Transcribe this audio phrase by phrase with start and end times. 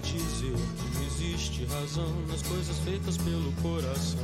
[0.00, 4.20] dizer que não existe razão nas coisas feitas pelo coração?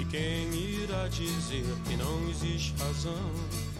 [0.00, 3.32] E quem irá dizer que não existe razão?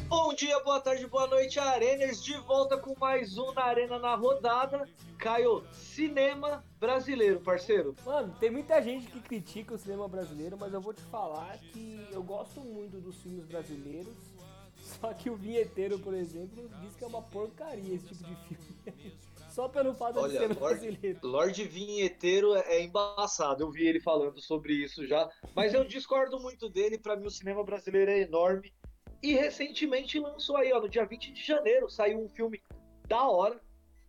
[0.08, 4.14] Bom dia, boa tarde, boa noite, Areners, de volta com mais um na Arena na
[4.14, 4.88] rodada.
[5.18, 7.94] Caio, cinema brasileiro, parceiro.
[8.06, 12.08] Mano, tem muita gente que critica o cinema brasileiro, mas eu vou te falar que
[12.12, 14.14] eu gosto muito dos filmes brasileiros.
[15.00, 19.16] Só que o vinheteiro, por exemplo, diz que é uma porcaria esse tipo de filme.
[19.58, 21.18] Só pelo fato Olha, de ser Lorde, brasileiro.
[21.20, 26.68] Lorde Vinheteiro é embaçado, eu vi ele falando sobre isso já, mas eu discordo muito
[26.68, 28.72] dele, pra mim o cinema brasileiro é enorme.
[29.20, 32.62] E recentemente lançou aí, ó, no dia 20 de janeiro, saiu um filme
[33.08, 33.60] da hora,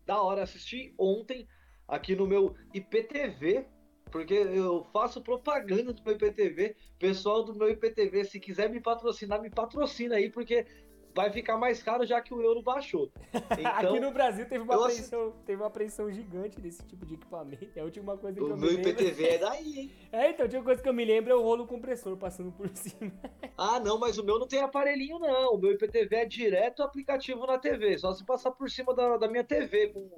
[0.05, 1.47] da hora, assisti ontem
[1.87, 3.65] aqui no meu IPTV,
[4.11, 6.75] porque eu faço propaganda do meu IPTV.
[6.99, 10.67] Pessoal do meu IPTV, se quiser me patrocinar, me patrocina aí, porque
[11.15, 13.11] vai ficar mais caro já que o euro baixou.
[13.59, 17.67] Então, Aqui no Brasil teve uma, apreensão, teve uma apreensão gigante desse tipo de equipamento.
[17.75, 18.89] É a última coisa que o eu meu me lembro.
[18.89, 19.91] IPTV é daí, hein?
[20.11, 22.69] É, então, a última coisa que eu me lembro é o rolo compressor passando por
[22.75, 23.11] cima.
[23.57, 25.55] Ah, não, mas o meu não tem aparelhinho, não.
[25.55, 27.97] O meu IPTV é direto aplicativo na TV.
[27.97, 29.87] Só se passar por cima da, da minha TV.
[29.89, 30.09] com-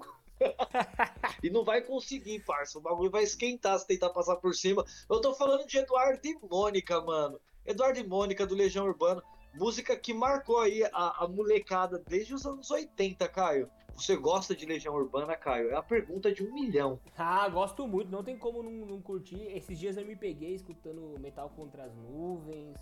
[1.44, 2.78] e não vai conseguir, parça.
[2.78, 4.84] O bagulho vai esquentar se tentar passar por cima.
[5.09, 7.39] Eu tô falando de Eduardo e Mônica, mano.
[7.66, 9.22] Eduardo e Mônica, do Legião Urbano.
[9.53, 13.69] Música que marcou aí a, a molecada desde os anos 80, Caio.
[13.95, 15.71] Você gosta de Legião Urbana, Caio?
[15.71, 16.99] É a pergunta de um milhão.
[17.17, 19.41] Ah, gosto muito, não tem como não, não curtir.
[19.55, 22.77] Esses dias eu me peguei escutando Metal Contra as Nuvens,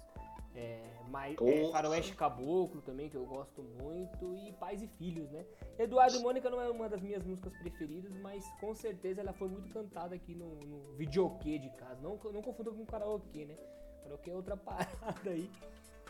[0.56, 1.72] é, mais, é.
[1.72, 5.46] Faroeste Caboclo também, que eu gosto muito, e Pais e Filhos, né?
[5.78, 9.48] Eduardo e Mônica não é uma das minhas músicas preferidas, mas com certeza ela foi
[9.48, 12.02] muito cantada aqui no, no videokê de casa.
[12.02, 13.58] Não, não confunda com karaokê, né?
[14.04, 15.50] Karaokê é outra parada aí.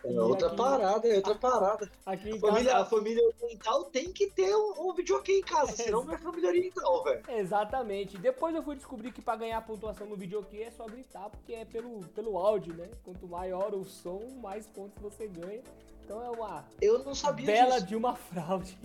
[0.04, 1.92] É outra aqui- parada, é outra parada.
[2.06, 5.72] Aqui A família, casa, a família oriental tem que ter um, um videogame em casa,
[5.74, 7.24] senão não é família oriental, velho.
[7.30, 8.18] Exatamente.
[8.18, 11.66] Depois eu fui descobrir que pra ganhar pontuação no videokê é só gritar, porque é
[11.66, 12.90] pelo, pelo áudio, né?
[13.04, 15.62] Quanto maior o som, mais pontos você ganha.
[16.04, 17.88] Então é uma Eu não sabia bela disso.
[17.88, 18.78] de uma fraude.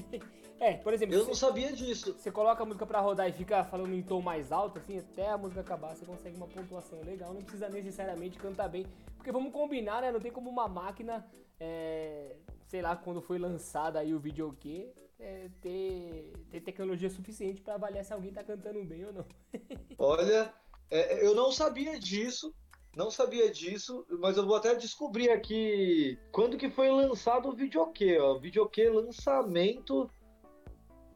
[0.60, 2.14] É, por exemplo, Eu não você, sabia disso.
[2.14, 5.28] você coloca a música pra rodar e fica falando em tom mais alto, assim, até
[5.28, 7.34] a música acabar, você consegue uma pontuação legal.
[7.34, 8.86] Não precisa necessariamente cantar bem.
[9.16, 10.12] Porque vamos combinar, né?
[10.12, 11.26] Não tem como uma máquina,
[11.58, 17.74] é, sei lá, quando foi lançada aí o videokê, é, ter, ter tecnologia suficiente pra
[17.74, 19.26] avaliar se alguém tá cantando bem ou não.
[19.98, 20.52] Olha,
[20.90, 22.54] é, eu não sabia disso.
[22.96, 28.20] Não sabia disso, mas eu vou até descobrir aqui quando que foi lançado o videokê,
[28.20, 28.38] ó.
[28.38, 30.08] Videokê lançamento.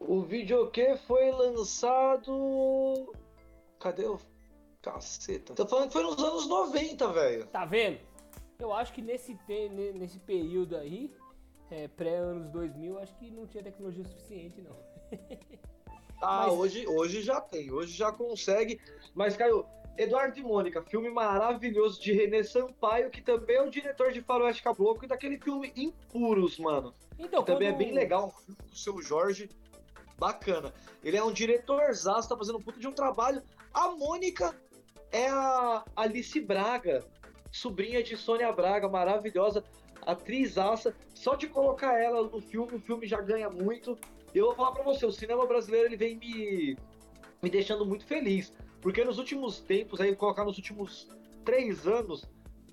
[0.01, 3.13] O videokê foi lançado.
[3.79, 4.19] Cadê o.
[4.81, 5.55] Caceta.
[5.55, 7.47] Tô falando que foi nos anos 90, velho.
[7.49, 7.99] Tá vendo?
[8.61, 11.13] Eu acho que nesse, te- nesse período aí,
[11.69, 14.77] é, pré-anos 2000, acho que não tinha tecnologia suficiente, não.
[16.21, 18.81] Ah, Mas- hoje, hoje já tem, hoje já consegue.
[19.15, 19.65] Mas, Caio,
[19.97, 24.61] Eduardo e Mônica, filme maravilhoso de René Sampaio, que também é o diretor de Faroeste
[24.63, 26.93] Caboclo e daquele filme Impuros, mano.
[27.17, 29.49] Então, Também é quando- bem legal, o seu Jorge.
[30.19, 30.73] Bacana.
[31.03, 33.43] Ele é um diretor zaço, tá fazendo um puta de um trabalho.
[33.73, 34.55] A Mônica
[35.13, 37.05] é a Alice Braga,
[37.53, 39.65] sobrinha de Sônia Braga, maravilhosa,
[40.05, 40.95] atriz aça.
[41.15, 43.97] Só de colocar ela no filme, o filme já ganha muito.
[44.35, 46.77] Eu vou falar pra você, o cinema brasileiro ele vem me,
[47.43, 48.53] me deixando muito feliz.
[48.81, 51.09] Porque nos últimos tempos, aí colocar nos últimos
[51.45, 52.25] três anos,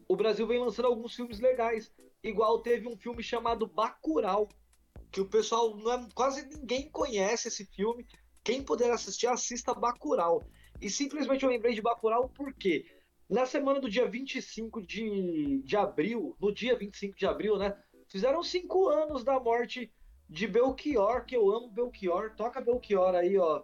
[0.07, 1.91] o Brasil vem lançando alguns filmes legais.
[2.23, 4.49] Igual teve um filme chamado Bacurau,
[5.15, 8.05] que o pessoal não é, quase ninguém conhece esse filme.
[8.43, 10.43] Quem puder assistir, assista Bacurau.
[10.81, 12.85] E simplesmente eu lembrei de Bacurau porque
[13.29, 17.81] na semana do dia 25 de, de abril, no dia 25 de abril, né?
[18.09, 19.89] Fizeram cinco anos da morte
[20.29, 22.35] de Belchior, que eu amo Belchior.
[22.35, 23.63] Toca Belchior aí, ó.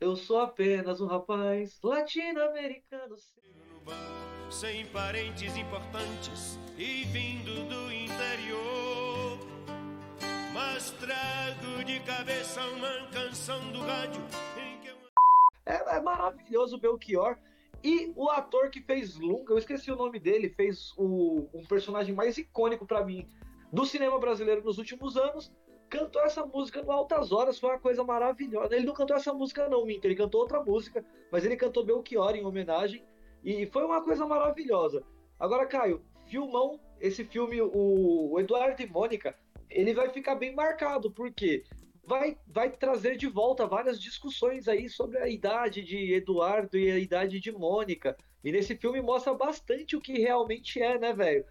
[0.00, 3.14] Eu sou apenas um rapaz latino-americano.
[4.50, 9.03] sem parentes importantes e vindo do interior.
[10.54, 14.22] Mas trago de cabeça uma canção do rádio
[14.80, 14.94] que eu
[15.66, 17.36] É, é maravilhoso o Belchior.
[17.82, 22.14] E o ator que fez Lunga, eu esqueci o nome dele, fez o, um personagem
[22.14, 23.26] mais icônico pra mim
[23.72, 25.52] do cinema brasileiro nos últimos anos,
[25.90, 28.76] cantou essa música no Altas Horas, foi uma coisa maravilhosa.
[28.76, 32.36] Ele não cantou essa música não, Minter, ele cantou outra música, mas ele cantou Belchior
[32.36, 33.04] em homenagem,
[33.42, 35.02] e foi uma coisa maravilhosa.
[35.38, 39.36] Agora, Caio, filmão, esse filme, o Eduardo e Mônica,
[39.70, 41.64] ele vai ficar bem marcado, porque
[42.04, 46.98] vai, vai trazer de volta várias discussões aí sobre a idade de Eduardo e a
[46.98, 48.16] idade de Mônica.
[48.42, 51.44] E nesse filme mostra bastante o que realmente é, né, velho?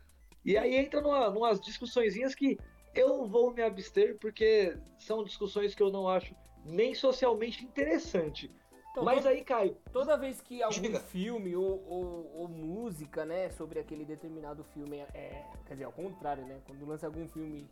[0.45, 2.57] E aí entra numa, numas discussõezinhas que
[2.93, 6.35] eu vou me abster, porque são discussões que eu não acho
[6.65, 8.51] nem socialmente interessante.
[8.91, 10.99] Então, Mas aí, Caio, toda vez que algum Diga.
[10.99, 15.91] filme ou, ou- ou música, né, sobre aquele determinado filme, é, é- quer dizer, ao
[15.91, 17.67] contrário, né, quando lança algum filme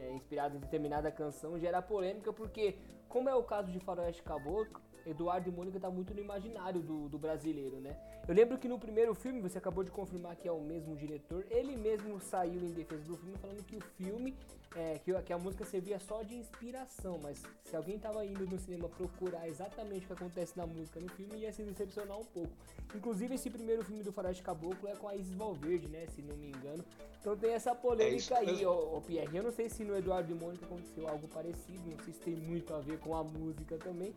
[0.00, 4.80] é, inspirado em determinada canção, gera polêmica, porque, como é o caso de Faroeste Caboclo,
[5.06, 7.96] Eduardo e Mônica tá muito no imaginário do, do brasileiro, né?
[8.28, 11.44] Eu lembro que no primeiro filme, você acabou de confirmar que é o mesmo diretor,
[11.50, 14.36] ele mesmo saiu em defesa do filme falando que o filme,
[14.76, 18.46] é, que, a- que a música servia só de inspiração, mas se alguém tava indo
[18.46, 22.24] no cinema procurar exatamente o que acontece na música no filme, ia se decepcionar um
[22.24, 22.52] pouco.
[22.94, 26.06] Inclusive, esse primeiro filme do Faroeste Caboclo é com a Isis Valverde, né?
[26.14, 26.84] Se não me engano.
[27.20, 28.68] Então tem essa É polêmica aí, mesmo.
[28.70, 29.36] ô, ô Pierre.
[29.36, 32.34] Eu não sei se no Eduardo e Mônica aconteceu algo parecido, não sei se tem
[32.34, 34.14] muito a ver com a música também.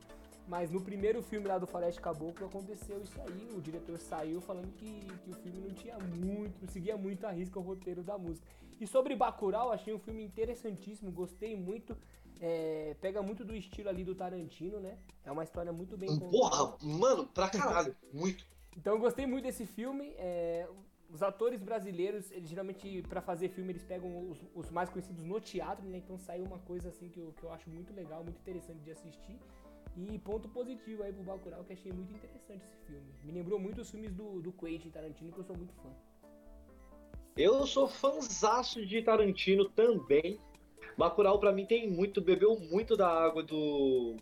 [0.48, 3.50] Mas no primeiro filme lá do Faroeste Caboclo aconteceu isso aí.
[3.56, 7.32] O diretor saiu falando que, que o filme não tinha muito, não seguia muito a
[7.32, 8.46] risca o roteiro da música.
[8.80, 11.96] E sobre Bacurau, achei um filme interessantíssimo, gostei muito.
[12.42, 14.98] É, pega muito do estilo ali do Tarantino, né?
[15.24, 16.32] É uma história muito bem contada.
[16.32, 18.46] porra, mano, pra caralho, muito.
[18.76, 20.14] Então eu gostei muito desse filme.
[20.18, 20.68] é,
[21.14, 25.40] os atores brasileiros, eles geralmente, pra fazer filme, eles pegam os, os mais conhecidos no
[25.40, 26.00] teatro, né?
[26.00, 28.92] Então saiu uma coisa assim que eu, que eu acho muito legal, muito interessante de
[28.92, 29.40] assistir.
[29.96, 33.06] E ponto positivo aí pro Bacurau, que achei muito interessante esse filme.
[33.24, 35.90] Me lembrou muito os filmes do, do Quentin Tarantino, que eu sou muito fã.
[37.38, 40.40] Eu sou fãzaço de Tarantino também.
[40.98, 44.16] Bacurau pra mim tem muito, bebeu muito da água do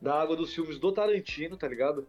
[0.00, 2.06] da água dos filmes do Tarantino, tá ligado?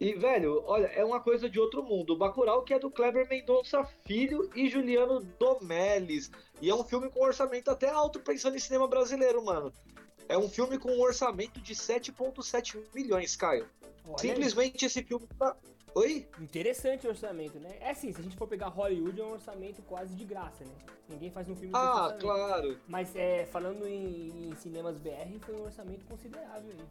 [0.00, 2.16] E velho, olha, é uma coisa de outro mundo.
[2.16, 6.30] Bacurau que é do Kleber Mendonça Filho e Juliano Domeles.
[6.60, 9.72] E é um filme com orçamento até alto pensando em cinema brasileiro, mano.
[10.28, 13.66] É um filme com um orçamento de 7.7 milhões, Caio.
[14.06, 15.56] Olha, Simplesmente esse filme tá
[15.94, 16.28] Oi?
[16.40, 17.76] Interessante o orçamento, né?
[17.80, 20.70] É assim, se a gente for pegar Hollywood, é um orçamento quase de graça, né?
[21.08, 22.78] Ninguém faz um filme Ah, claro.
[22.86, 26.86] Mas é, falando em, em cinemas BR, foi um orçamento considerável aí.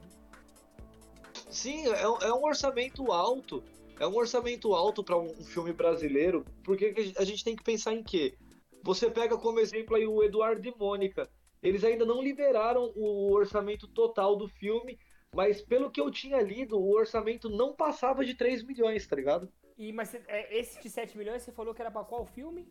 [1.50, 3.64] Sim, é, um- é um orçamento alto.
[4.00, 7.94] É um orçamento alto para um, filme brasileiro, porque que a gente tem que pensar
[7.94, 8.36] em quê?
[8.84, 11.30] Você pega como exemplo aí o Eduardo e Mônica.
[11.62, 15.00] Eles ainda não liberaram o orçamento total do filme,
[15.34, 19.52] mas pelo que eu tinha lido, o orçamento não passava de 3 milhões, tá ligado?
[19.78, 22.68] E, mas é, esse de 7 milhões, você falou que era pra qual filme?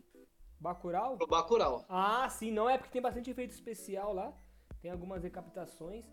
[0.59, 1.17] Bacurau?
[1.17, 1.85] Pro Bacurau.
[1.87, 4.33] Ah, sim, não é porque tem bastante efeito especial lá.
[4.81, 6.05] Tem algumas recaptações.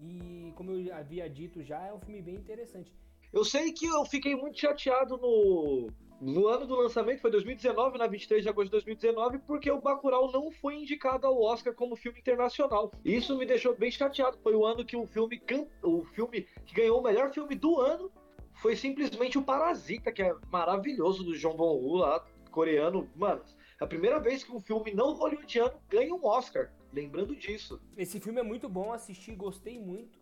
[0.00, 2.92] E como eu havia dito já, é um filme bem interessante.
[3.32, 5.88] Eu sei que eu fiquei muito chateado no,
[6.22, 10.30] no ano do lançamento, foi 2019, na 23 de agosto de 2019, porque o Bacurau
[10.30, 12.92] não foi indicado ao Oscar como filme internacional.
[13.04, 14.38] Isso me deixou bem chateado.
[14.40, 17.80] Foi o ano que o filme, cam- o filme que ganhou o melhor filme do
[17.80, 18.08] ano
[18.54, 23.10] foi simplesmente o Parasita, que é maravilhoso, do John Bong-ho lá, coreano.
[23.16, 23.42] Mano,
[23.80, 26.72] é a primeira vez que um filme não hollywoodiano ganha um Oscar.
[26.92, 27.82] Lembrando disso.
[27.96, 30.21] Esse filme é muito bom, assisti, gostei muito.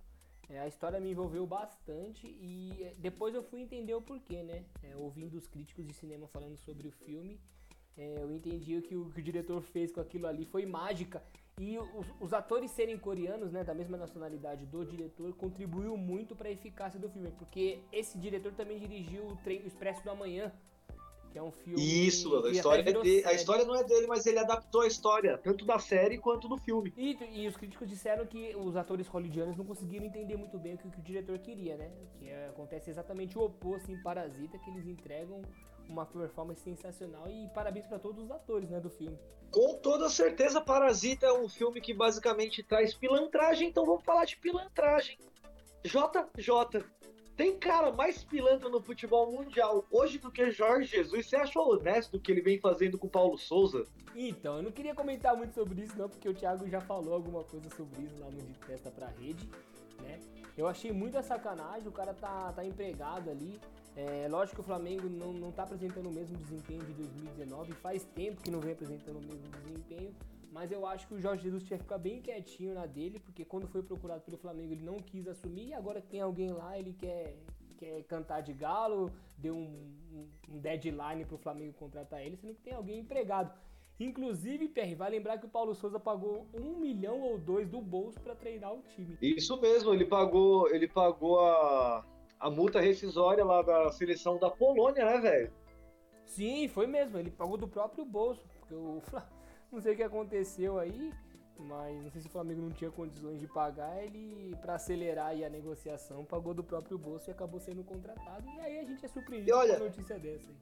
[0.51, 4.65] É, a história me envolveu bastante e é, depois eu fui entender o porquê, né?
[4.83, 7.41] É, ouvindo os críticos de cinema falando sobre o filme,
[7.97, 11.23] é, eu entendi que, o que o diretor fez com aquilo ali foi mágica.
[11.59, 16.49] E os, os atores serem coreanos, né, da mesma nacionalidade do diretor, contribuiu muito para
[16.49, 20.53] a eficácia do filme, porque esse diretor também dirigiu o, Trem- Expresso do Amanhã,
[21.31, 22.07] que é um filme.
[22.07, 25.39] Isso, a história, é dele, a história não é dele, mas ele adaptou a história,
[25.39, 26.93] tanto da série quanto do filme.
[26.97, 30.79] E, e os críticos disseram que os atores hollywoodianos não conseguiram entender muito bem o
[30.79, 31.91] que, o que o diretor queria, né?
[32.19, 35.43] Que é, acontece exatamente o oposto em Parasita, que eles entregam
[35.89, 39.19] uma performance sensacional e parabéns pra todos os atores, né, do filme.
[39.51, 44.37] Com toda certeza, Parasita é um filme que basicamente traz pilantragem, então vamos falar de
[44.37, 45.19] pilantragem.
[45.83, 46.85] JJ,
[47.41, 51.25] tem cara mais pilantra no futebol mundial hoje do que Jorge Jesus?
[51.25, 53.87] Você achou honesto o que ele vem fazendo com o Paulo Souza?
[54.15, 57.43] Então, eu não queria comentar muito sobre isso não, porque o Thiago já falou alguma
[57.43, 59.49] coisa sobre isso lá no de testa pra rede,
[60.03, 60.21] né?
[60.55, 63.59] Eu achei muita sacanagem, o cara tá, tá empregado ali.
[63.97, 68.05] É, lógico que o Flamengo não, não tá apresentando o mesmo desempenho de 2019, faz
[68.05, 70.15] tempo que não vem apresentando o mesmo desempenho,
[70.51, 73.45] mas eu acho que o Jorge Jesus tinha que ficar bem quietinho na dele, porque
[73.45, 76.79] quando foi procurado pelo Flamengo ele não quis assumir, e agora que tem alguém lá,
[76.79, 77.37] ele quer,
[77.79, 82.63] quer cantar de galo, deu um, um- um deadline pro Flamengo contratar ele, sendo que
[82.63, 83.53] tem alguém empregado.
[83.99, 88.19] Inclusive, PR, vai lembrar que o Paulo Souza pagou um milhão ou dois do bolso
[88.21, 89.17] pra treinar o time.
[89.21, 92.05] Isso mesmo, ele pagou, ele pagou a,
[92.41, 95.53] a multa rescisória lá da seleção da Polônia, né, velho?
[96.25, 99.29] Sim, foi mesmo, ele pagou do próprio bolso, porque o Fla-
[99.73, 101.13] não sei o que aconteceu aí,
[101.59, 105.45] mas não sei se o Flamengo não tinha condições de pagar, ele pra acelerar aí
[105.45, 108.49] a negociação, pagou do próprio bolso e acabou sendo contratado.
[108.49, 110.57] E aí a gente é surpreendido olha- com uma notícia dessa aí.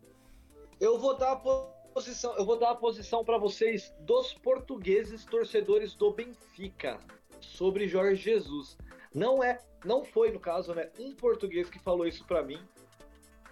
[0.80, 5.94] Eu vou dar a posição, eu vou dar a posição para vocês dos portugueses torcedores
[5.94, 6.98] do Benfica
[7.40, 8.76] sobre Jorge Jesus.
[9.14, 12.60] Não é, não foi no caso, né, um português que falou isso para mim.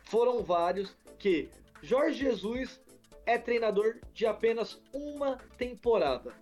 [0.05, 1.49] Foram vários que
[1.83, 2.81] Jorge Jesus
[3.27, 6.33] é treinador de apenas uma temporada.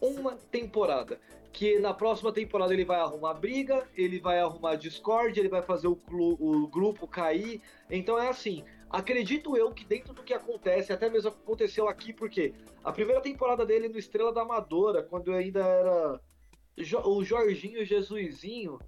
[0.00, 1.20] Uma temporada.
[1.52, 5.88] Que na próxima temporada ele vai arrumar briga, ele vai arrumar discórdia, ele vai fazer
[5.88, 7.60] o, o grupo cair.
[7.90, 12.54] Então é assim, acredito eu que dentro do que acontece, até mesmo aconteceu aqui, porque
[12.82, 16.20] a primeira temporada dele no Estrela da Amadora, quando ainda era
[17.04, 18.78] o Jorginho Jesuizinho,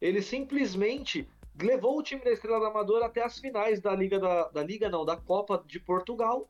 [0.00, 1.28] ele simplesmente
[1.62, 4.88] levou o time da Estrela da Amadora até as finais da Liga da, da Liga
[4.88, 6.48] não, da Copa de Portugal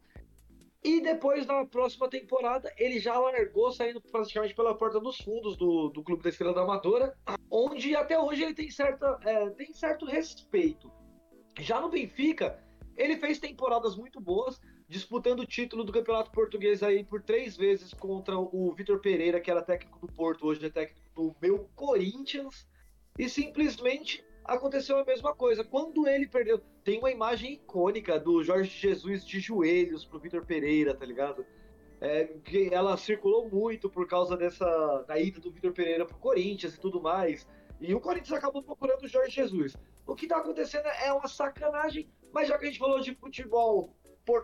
[0.82, 5.90] e depois, na próxima temporada, ele já largou saindo praticamente pela porta dos fundos do,
[5.90, 7.14] do Clube da Estrela da Amadora,
[7.50, 10.90] onde até hoje ele tem, certa, é, tem certo respeito.
[11.58, 12.64] Já no Benfica,
[12.96, 14.58] ele fez temporadas muito boas,
[14.88, 19.50] disputando o título do Campeonato Português aí por três vezes contra o Vitor Pereira, que
[19.50, 22.66] era técnico do Porto, hoje é técnico do meu Corinthians,
[23.18, 25.64] e simplesmente aconteceu a mesma coisa.
[25.64, 30.92] Quando ele perdeu, tem uma imagem icônica do Jorge Jesus de joelhos pro Vitor Pereira,
[30.92, 31.46] tá ligado?
[32.00, 36.74] É, que ela circulou muito por causa dessa da ida do Vitor Pereira pro Corinthians
[36.74, 37.46] e tudo mais.
[37.80, 39.76] E o Corinthians acabou procurando o Jorge Jesus.
[40.06, 43.94] O que tá acontecendo é uma sacanagem, mas já que a gente falou de futebol,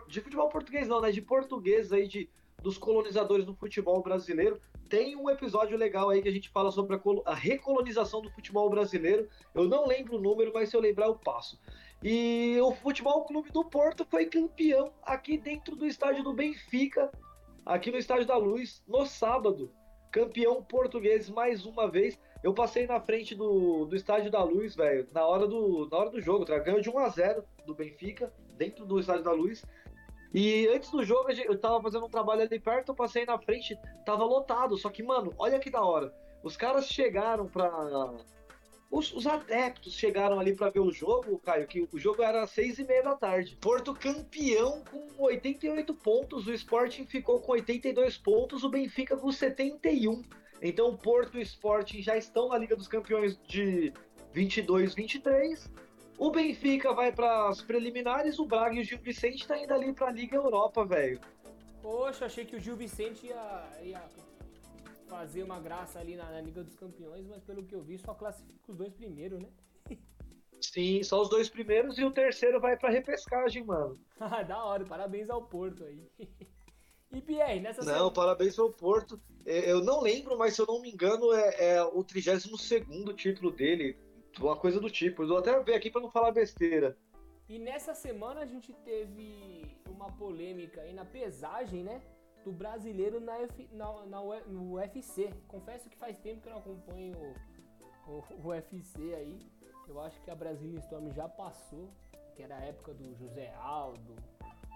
[0.07, 1.11] de futebol português não, né?
[1.11, 2.29] De português aí, de,
[2.61, 4.59] dos colonizadores do futebol brasileiro,
[4.89, 8.69] tem um episódio legal aí que a gente fala sobre a, a, recolonização do futebol
[8.69, 9.27] brasileiro.
[9.53, 11.59] Eu não lembro o número, mas se eu lembrar, eu passo.
[12.03, 17.11] E o Futebol Clube do Porto foi campeão aqui dentro do estádio do Benfica,
[17.65, 19.71] aqui no Estádio da Luz, no sábado.
[20.11, 22.19] Campeão português mais uma vez.
[22.43, 26.09] Eu passei na frente do, do Estádio da Luz, velho, na hora do na hora
[26.09, 26.45] do jogo.
[26.45, 26.57] Tá?
[26.59, 29.65] Ganhou de 1 a 0 do Benfica, dentro do Estádio da Luz.
[30.33, 33.77] E antes do jogo, eu tava fazendo um trabalho ali perto, eu passei na frente,
[34.05, 34.77] tava lotado.
[34.77, 36.13] Só que, mano, olha que da hora.
[36.43, 37.69] Os caras chegaram pra.
[38.89, 42.51] Os, os adeptos chegaram ali para ver o jogo, Caio, que o jogo era às
[42.51, 43.57] seis e meia da tarde.
[43.59, 50.21] Porto campeão com 88 pontos, o Sporting ficou com 82 pontos, o Benfica com 71.
[50.61, 53.91] Então, Porto e Sporting já estão na Liga dos Campeões de
[54.31, 55.69] 22, 23
[56.17, 59.93] o Benfica vai para as preliminares, o Braga e o Gil Vicente tá indo ali
[59.93, 61.21] para a Liga Europa, velho.
[61.81, 64.03] Poxa, achei que o Gil Vicente ia, ia
[65.07, 68.13] fazer uma graça ali na, na, Liga dos Campeões, mas pelo que eu vi, só
[68.13, 69.49] classifica os dois primeiros, né?
[70.59, 73.99] Sim, só os dois primeiros e o terceiro vai pra repescagem, mano.
[74.47, 76.01] da hora, parabéns ao Porto aí.
[77.13, 78.11] e Pierre, nessa Não, semana...
[78.11, 79.21] parabéns ao Porto.
[79.45, 83.13] É, eu não lembro, mas se eu não me engano, é, é o 32 segundo
[83.13, 83.95] título dele
[84.45, 85.23] uma coisa do tipo.
[85.23, 86.97] Eu vou até ver aqui para não falar besteira.
[87.49, 92.01] E nessa semana a gente teve uma polêmica aí na pesagem, né?
[92.43, 95.33] Do brasileiro na, F, na, na, no UFC.
[95.47, 97.15] Confesso que faz tempo que eu não acompanho
[98.07, 99.39] o, o, o UFC aí.
[99.87, 101.89] Eu acho que a Brazilian Storm já passou,
[102.35, 104.15] que era a época do José Aldo,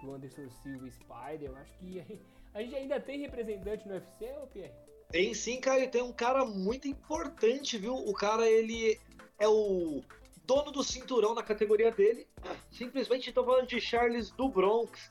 [0.01, 1.49] do Anderson Silva Spider.
[1.49, 2.21] Eu acho que
[2.53, 4.73] a gente ainda tem representante no UFC, ô Pierre?
[5.09, 7.93] Tem sim, cara, e tem um cara muito importante, viu?
[7.93, 8.97] O cara, ele
[9.41, 10.03] é o
[10.45, 12.27] dono do cinturão na categoria dele.
[12.69, 15.09] Simplesmente estou falando de Charles do Bronx,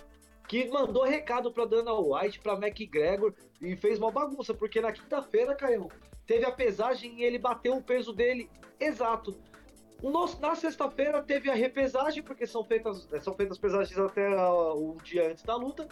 [0.49, 5.57] que mandou recado para Dana White, para McGregor e fez uma bagunça, porque na quinta-feira,
[5.57, 5.89] Caio,
[6.27, 9.37] teve a pesagem e ele bateu o peso dele exato.
[10.01, 14.97] No, na sexta-feira teve a repesagem, porque são feitas, são feitas pesagens até uh, um
[14.99, 15.89] dia antes da luta.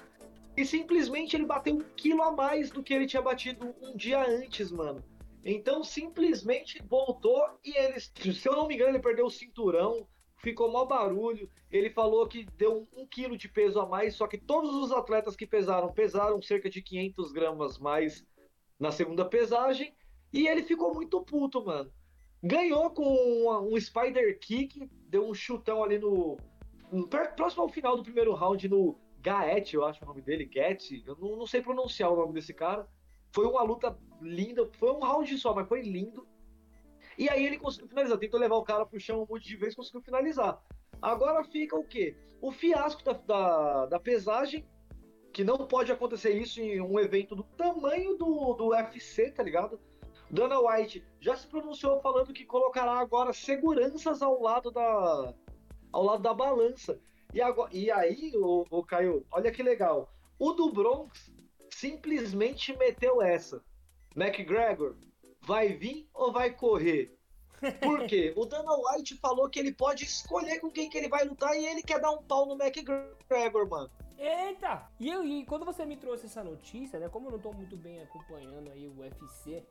[0.57, 4.25] E simplesmente ele bateu um quilo a mais do que ele tinha batido um dia
[4.25, 5.03] antes, mano.
[5.45, 10.07] Então simplesmente voltou e ele, se eu não me engano, ele perdeu o cinturão,
[10.39, 11.49] ficou mó barulho.
[11.71, 14.93] Ele falou que deu um, um quilo de peso a mais, só que todos os
[14.93, 18.27] atletas que pesaram, pesaram cerca de 500 gramas mais
[18.79, 19.95] na segunda pesagem.
[20.33, 21.91] E ele ficou muito puto, mano.
[22.43, 26.39] Ganhou com um, um Spider Kick, deu um chutão ali no,
[26.93, 27.09] no.
[27.09, 31.03] Próximo ao final do primeiro round no Gaet, eu acho o nome dele, Get.
[31.07, 32.87] Eu não, não sei pronunciar o nome desse cara.
[33.39, 36.27] Foi uma luta linda, foi um round só, mas foi lindo.
[37.17, 39.77] E aí ele conseguiu finalizar, tentou levar o cara pro chão um monte de vezes,
[39.77, 40.61] conseguiu finalizar.
[41.01, 42.17] Agora fica o quê?
[42.43, 44.67] O fiasco da, da, da, pesagem,
[45.33, 49.79] que não pode acontecer isso em um evento do tamanho do, do UFC, tá ligado?
[50.29, 55.33] Dana White já se pronunciou falando que colocará agora seguranças ao lado da,
[55.93, 57.01] ao lado da balança.
[57.33, 60.13] E, agora, e aí, o, o Caio, olha que legal.
[60.41, 61.31] O do Bronx
[61.71, 63.63] simplesmente meteu essa.
[64.17, 64.97] McGregor,
[65.41, 67.17] vai vir ou vai correr?
[67.81, 68.33] Por quê?
[68.37, 71.67] O Dana White falou que ele pode escolher com quem que ele vai lutar e
[71.67, 73.91] ele quer dar um pau no McGregor, mano.
[74.17, 74.89] Eita!
[74.99, 77.09] E, eu, e quando você me trouxe essa notícia, né?
[77.09, 79.65] Como eu não tô muito bem acompanhando aí o UFC,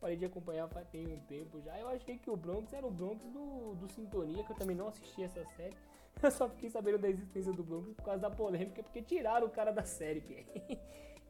[0.00, 1.78] parei de acompanhar faz tem um tempo já.
[1.78, 4.88] Eu achei que o Bronx era o Bronx do, do Sintonia, que eu também não
[4.88, 5.76] assisti essa série.
[6.22, 9.50] Eu só fiquei sabendo da existência do Bronx por causa da polêmica, porque tiraram o
[9.50, 10.80] cara da série, Pierre.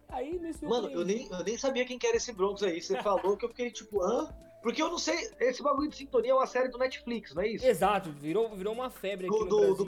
[0.08, 2.80] Aí me Mano, eu nem, eu nem sabia quem que era esse Bronx aí.
[2.80, 4.32] Você falou que eu fiquei tipo, hã?
[4.62, 7.48] Porque eu não sei, esse bagulho de sintonia é uma série do Netflix, não é
[7.48, 7.64] isso?
[7.64, 9.86] Exato, virou, virou uma febre aqui do, no do, do?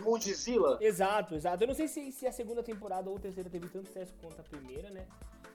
[0.80, 1.64] Exato, exato.
[1.64, 4.40] Eu não sei se, se a segunda temporada ou a terceira teve tanto sucesso quanto
[4.40, 5.04] a primeira, né?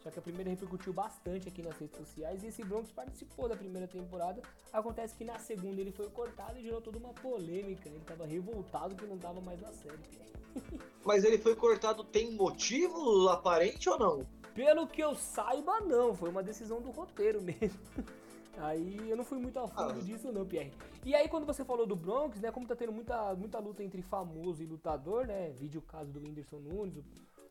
[0.03, 3.55] Só que a primeira repercutiu bastante aqui nas redes sociais e esse Bronx participou da
[3.55, 4.41] primeira temporada.
[4.73, 7.87] Acontece que na segunda ele foi cortado e gerou toda uma polêmica.
[7.87, 9.97] Ele tava revoltado que não tava mais na série.
[11.05, 14.25] Mas ele foi cortado tem motivo aparente ou não?
[14.53, 16.13] Pelo que eu saiba, não.
[16.13, 17.79] Foi uma decisão do roteiro mesmo.
[18.57, 20.03] Aí eu não fui muito a fundo Ah.
[20.03, 20.71] disso não, Pierre.
[21.03, 24.01] E aí quando você falou do Bronx, né, como tá tendo muita, muita luta entre
[24.03, 27.03] famoso e lutador, né, vídeo o caso do Whindersson Nunes,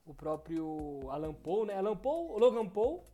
[0.04, 3.06] o, próprio Alan Paul, né, Alan Paul, Logan Paul,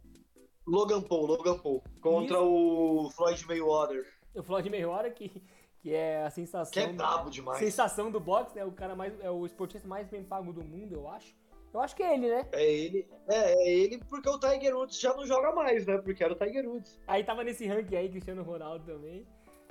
[0.66, 1.82] Logan Paul, Logan Paul.
[2.00, 4.04] Contra o Floyd Mayweather.
[4.34, 5.42] o Floyd Mayweather, que,
[5.80, 6.72] que é a sensação...
[6.72, 7.58] Que é brabo demais.
[7.58, 10.94] Sensação do boxe, né, o cara mais, é o esportista mais bem pago do mundo,
[10.94, 11.34] eu acho.
[11.72, 12.48] Eu acho que é ele, né?
[12.52, 13.06] É ele.
[13.28, 15.98] É, é ele porque o Tiger Woods já não joga mais, né?
[15.98, 16.98] Porque era o Tiger Woods.
[17.06, 19.26] Aí tava nesse ranking aí, Cristiano Ronaldo também.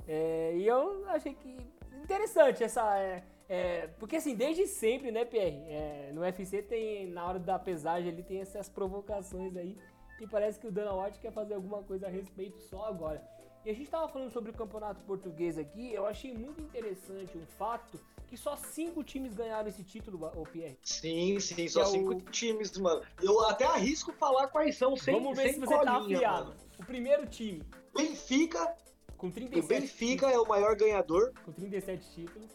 [0.08, 1.56] É, e eu achei que
[2.02, 2.98] interessante essa.
[2.98, 5.62] é, é, porque assim, desde sempre, né, Pierre?
[5.68, 9.76] É, no UFC tem, na hora da pesagem ali, tem essas provocações aí.
[10.20, 13.22] E parece que o Dana White quer fazer alguma coisa a respeito só agora.
[13.64, 17.44] E a gente tava falando sobre o campeonato português aqui, eu achei muito interessante um
[17.46, 20.78] fato que só cinco times ganharam esse título, ô Pierre.
[20.82, 23.02] Sim, sim, só é cinco o- times, mano.
[23.22, 26.44] Eu até arrisco falar quais são, sem, Vamos ver sem se você tá colinha, afiado.
[26.48, 26.60] mano.
[26.80, 27.62] O primeiro time,
[27.94, 28.74] Benfica,
[29.18, 31.32] com o 37 Benfica é o maior ganhador.
[31.44, 32.48] com 37 títulos,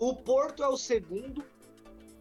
[0.00, 1.44] O Porto é o segundo.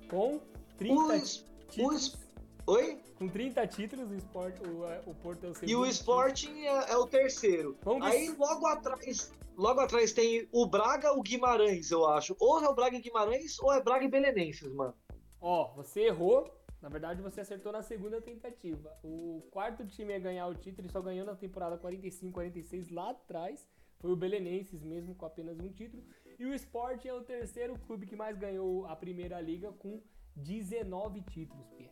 [0.10, 0.42] com O,
[0.78, 2.06] 30 Es- o títulos.
[2.14, 2.28] Es-
[2.66, 3.02] Oi?
[3.18, 5.70] Com 30 títulos, o, Sport, o, o Porto é o segundo.
[5.70, 7.78] E o Sporting é, é o terceiro.
[7.82, 12.36] Vamos Aí logo atrás, logo atrás tem o Braga, o Guimarães, eu acho.
[12.40, 14.94] Ou é o Braga e Guimarães, ou é Braga e Belenenses, mano.
[15.40, 16.54] Ó, você errou.
[16.82, 18.96] Na verdade, você acertou na segunda tentativa.
[19.04, 23.68] O quarto time a ganhar o título, ele só ganhou na temporada 45-46 lá atrás.
[24.00, 26.04] Foi o Belenenses mesmo, com apenas um título.
[26.38, 30.00] E o Sporting é o terceiro clube que mais ganhou a primeira liga com
[30.36, 31.92] 19 títulos, Pierre.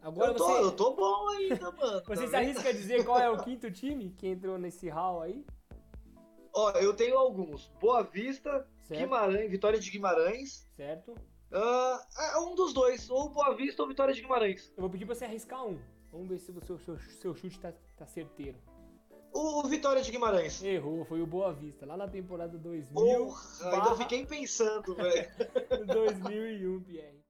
[0.00, 2.02] Agora eu, tô, você, eu tô bom ainda, mano.
[2.06, 5.20] você tá se arrisca a dizer qual é o quinto time que entrou nesse hall
[5.20, 5.44] aí?
[6.54, 7.68] Ó, eu tenho alguns.
[7.80, 9.00] Boa Vista, Certo?
[9.00, 10.66] Guimarães, Vitória de Guimarães.
[10.76, 11.14] Certo?
[11.52, 14.72] Ah, é um dos dois, ou Boa Vista ou Vitória de Guimarães.
[14.76, 15.78] Eu vou pedir pra você arriscar um.
[16.10, 18.58] Vamos ver se o seu, seu, seu chute tá, tá certeiro.
[19.32, 20.62] O, o Vitória de Guimarães.
[20.62, 25.28] Errou, foi o Boa Vista, lá na temporada 2000, Porra, ainda barra- fiquei pensando, velho.
[25.86, 27.24] 2001, Pierre.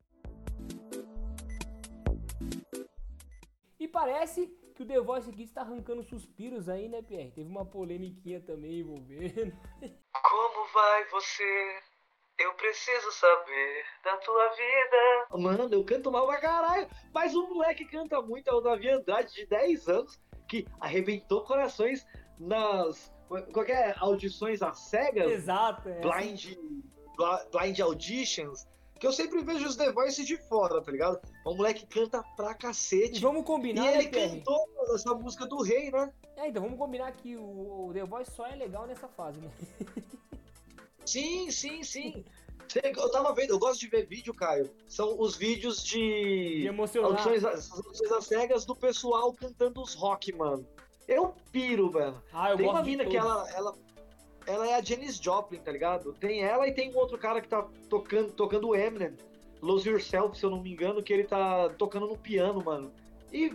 [3.79, 7.31] E parece que o The Voice Kids tá arrancando suspiros aí, né, Pierre?
[7.33, 9.53] Teve uma polêmiquinha também envolvendo.
[10.23, 11.79] Como vai você?
[12.39, 15.27] Eu preciso saber da tua vida.
[15.43, 16.87] Mano, eu canto mal pra caralho.
[17.13, 22.07] Mas o moleque canta muito, é o Davi Andrade, de 10 anos, que arrebentou corações
[22.39, 23.11] nas
[23.53, 25.99] qualquer audições às cegas, Exato, é.
[26.01, 26.57] blind,
[27.51, 28.67] blind auditions,
[29.01, 31.19] que eu sempre vejo os The Voice de fora, tá ligado?
[31.45, 33.21] O moleque canta pra E cacete.
[33.21, 34.37] vamos E combinar, né, ele Pierre?
[34.39, 36.13] cantou essa música do rei, né?
[36.37, 39.51] É, então vamos combinar que o, o The Voice só é legal nessa fase, né?
[41.07, 42.25] Sim, sim, sim.
[42.83, 44.69] Eu tava vendo, eu gosto de ver vídeo, Caio.
[44.89, 47.11] São os vídeos De de emocionar.
[47.13, 50.67] audições, as audições às cegas do pessoal cantando os rock, mano.
[51.07, 52.21] Eu piro, velho.
[52.33, 53.75] Ah, eu Tem uma mina que ela, ela,
[54.47, 56.13] ela é a Janis Joplin, tá ligado?
[56.15, 59.15] Tem ela e tem um outro cara que tá tocando, tocando o Eminem,
[59.63, 62.93] Lose Yourself, se eu não me engano, que ele tá tocando no piano, mano.
[63.33, 63.55] E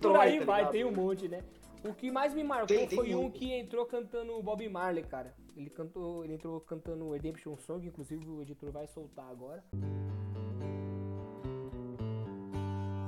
[0.00, 1.42] Por aí tá vai, tem um monte, né?
[1.82, 3.38] O que mais me marcou Tem- tem foi um muito.
[3.38, 5.34] que entrou cantando o Bob Marley, cara.
[5.58, 9.64] Ele cantou, ele entrou cantando Redemption Song, inclusive o editor vai soltar agora.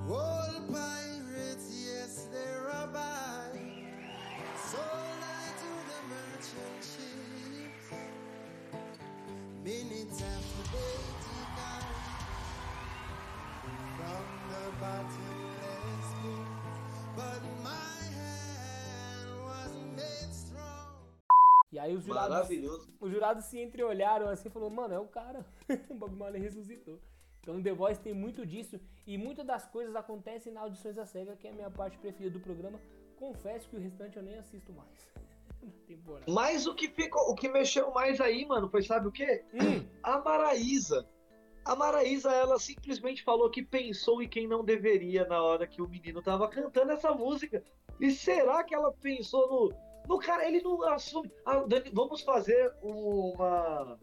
[0.08, 3.52] All pirates, yes, they're I
[5.60, 7.86] to the merchant ships.
[9.62, 11.39] Minutes after they
[21.81, 22.93] aí os jurados, Maravilhoso.
[23.01, 25.45] os jurados se entreolharam assim e falou, mano, é o cara.
[25.88, 26.99] o Bob Marley ressuscitou.
[27.40, 31.07] Então o The Voice tem muito disso e muitas das coisas acontecem na audições da
[31.07, 32.79] SEGA, que é a minha parte preferida do programa.
[33.16, 35.11] Confesso que o restante eu nem assisto mais.
[35.62, 36.31] na temporada.
[36.31, 39.45] Mas o que ficou, o que mexeu mais aí, mano, foi sabe o quê?
[39.55, 41.07] Hum, A Maraísa.
[41.64, 45.88] A Maraísa, ela simplesmente falou que pensou em quem não deveria na hora que o
[45.88, 47.62] menino tava cantando essa música.
[48.01, 49.89] E será que ela pensou no.
[50.11, 51.31] No cara, ele não assume.
[51.46, 53.96] Ah, Dani, vamos fazer uma,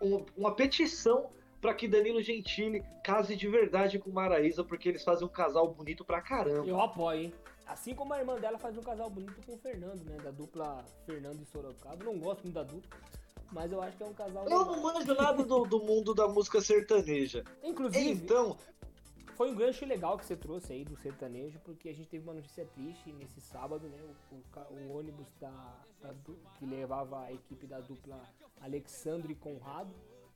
[0.00, 5.26] uma, uma petição para que Danilo Gentili case de verdade com Maraísa, porque eles fazem
[5.26, 6.64] um casal bonito pra caramba.
[6.64, 7.34] Eu apoio, hein?
[7.66, 10.16] Assim como a irmã dela faz um casal bonito com o Fernando, né?
[10.22, 12.04] Da dupla Fernando e Sorocaba.
[12.04, 12.96] Não gosto muito da dupla,
[13.50, 14.44] mas eu acho que é um casal.
[14.44, 14.76] Eu legal.
[14.76, 17.42] não manjo nada do, do mundo da música sertaneja.
[17.64, 18.56] Inclusive, Então,
[19.38, 22.34] foi um gancho legal que você trouxe aí do sertanejo, porque a gente teve uma
[22.34, 23.96] notícia triste nesse sábado, né?
[24.32, 26.12] O, o o ônibus da, da
[26.58, 28.20] que levava a equipe da dupla
[28.60, 29.94] Alexandre e Conrado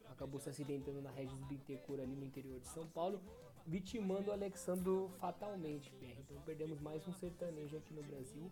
[0.08, 3.20] acabou se acidentando na Regis Bittencourt ali no interior de São Paulo,
[3.66, 6.18] vitimando o Alexandro fatalmente, PR.
[6.20, 8.50] Então perdemos mais um sertanejo aqui no Brasil.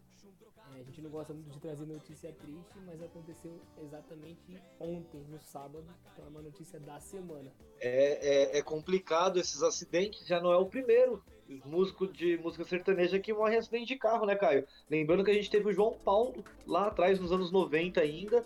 [0.76, 5.40] É, a gente não gosta muito de trazer notícia triste, mas aconteceu exatamente ontem, no
[5.40, 7.52] sábado, então é uma notícia da semana.
[7.80, 11.22] é, é, é complicado esses acidentes, já não é o primeiro
[11.64, 14.66] músico de música sertaneja que morre em acidente de carro, né, Caio?
[14.88, 18.44] Lembrando que a gente teve o João Paulo lá atrás, nos anos 90 ainda.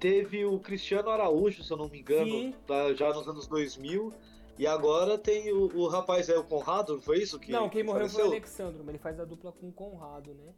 [0.00, 4.12] Teve o Cristiano Araújo, se eu não me engano, tá, já nos anos 2000.
[4.58, 7.38] E agora tem o, o rapaz, é o Conrado, foi isso?
[7.38, 8.26] Que, não, quem que morreu foi o faleceu?
[8.32, 10.54] Alexandro, mas ele faz a dupla com o Conrado, né?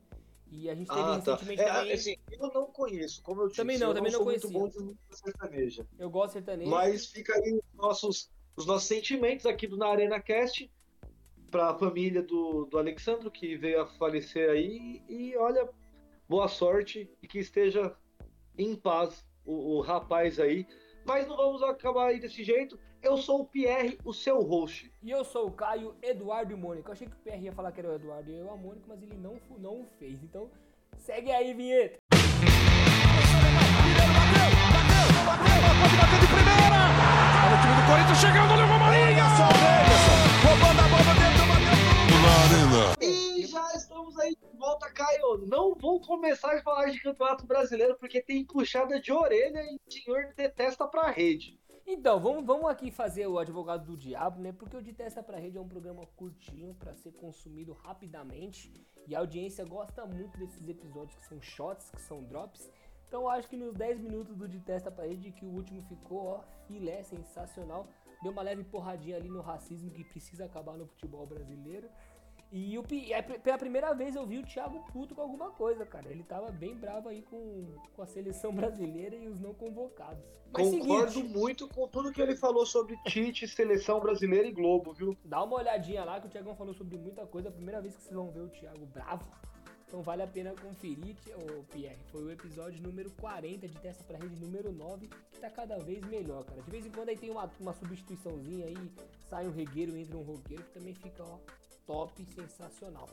[0.50, 1.32] E a gente teve Ah, tá.
[1.34, 1.92] recentemente É, também.
[1.92, 3.56] assim, eu não conheço, como eu disse.
[3.56, 4.60] Também não, eu também não sou muito conhecia.
[4.82, 5.86] bom de sertaneja.
[5.98, 6.70] Eu gosto de sertanejo.
[6.70, 10.70] Mas fica aí os nossos, os nossos sentimentos aqui do Na Arena Cast
[11.50, 15.02] para a família do, do Alexandro, que veio a falecer aí.
[15.08, 15.68] E olha,
[16.28, 17.94] boa sorte e que esteja
[18.56, 20.66] em paz o, o rapaz aí.
[21.08, 22.78] Mas não vamos acabar aí desse jeito.
[23.02, 24.92] Eu sou o Pierre, o seu host.
[25.02, 26.90] E eu sou o Caio Eduardo e Mônica.
[26.90, 28.84] Eu achei que o PR ia falar que era o Eduardo e eu a Mônica,
[28.86, 30.22] mas ele não, não o fez.
[30.22, 30.50] Então,
[30.98, 31.96] segue aí, vinheta.
[37.40, 39.08] Olha o time do Corinthians chegando, olha o Romarinho!
[39.38, 40.17] Roubando
[43.98, 45.38] estamos aí de volta, Caio.
[45.46, 49.92] Não vou começar a falar de Campeonato Brasileiro porque tem puxada de orelha e o
[49.92, 51.58] senhor detesta pra rede.
[51.84, 54.52] Então, vamos, vamos aqui fazer o advogado do diabo, né?
[54.52, 58.70] Porque o De Testa pra Rede é um programa curtinho pra ser consumido rapidamente.
[59.06, 62.70] E a audiência gosta muito desses episódios que são shots, que são drops.
[63.06, 66.26] Então acho que nos 10 minutos do De Testa pra Rede, que o último ficou,
[66.26, 67.88] ó, filé, sensacional.
[68.22, 71.88] Deu uma leve porradinha ali no racismo que precisa acabar no futebol brasileiro.
[72.50, 76.08] E pi- é, pela primeira vez eu vi o Thiago puto com alguma coisa, cara.
[76.08, 80.24] Ele tava bem bravo aí com, com a seleção brasileira e os não convocados.
[80.50, 84.94] Mas Concordo seguinte, muito com tudo que ele falou sobre Tite, seleção brasileira e Globo,
[84.94, 85.14] viu?
[85.22, 87.50] Dá uma olhadinha lá que o Thiagão falou sobre muita coisa.
[87.50, 89.28] A primeira vez que vocês vão ver o Thiago bravo.
[89.86, 91.98] Então vale a pena conferir, ô Pierre.
[92.10, 96.02] Foi o episódio número 40 de Testa pra Rede número 9, que tá cada vez
[96.06, 96.60] melhor, cara.
[96.62, 98.76] De vez em quando aí tem uma, uma substituiçãozinha aí,
[99.30, 101.38] sai um regueiro, entra um roqueiro, que também fica, ó,
[101.88, 103.08] top, sensacional.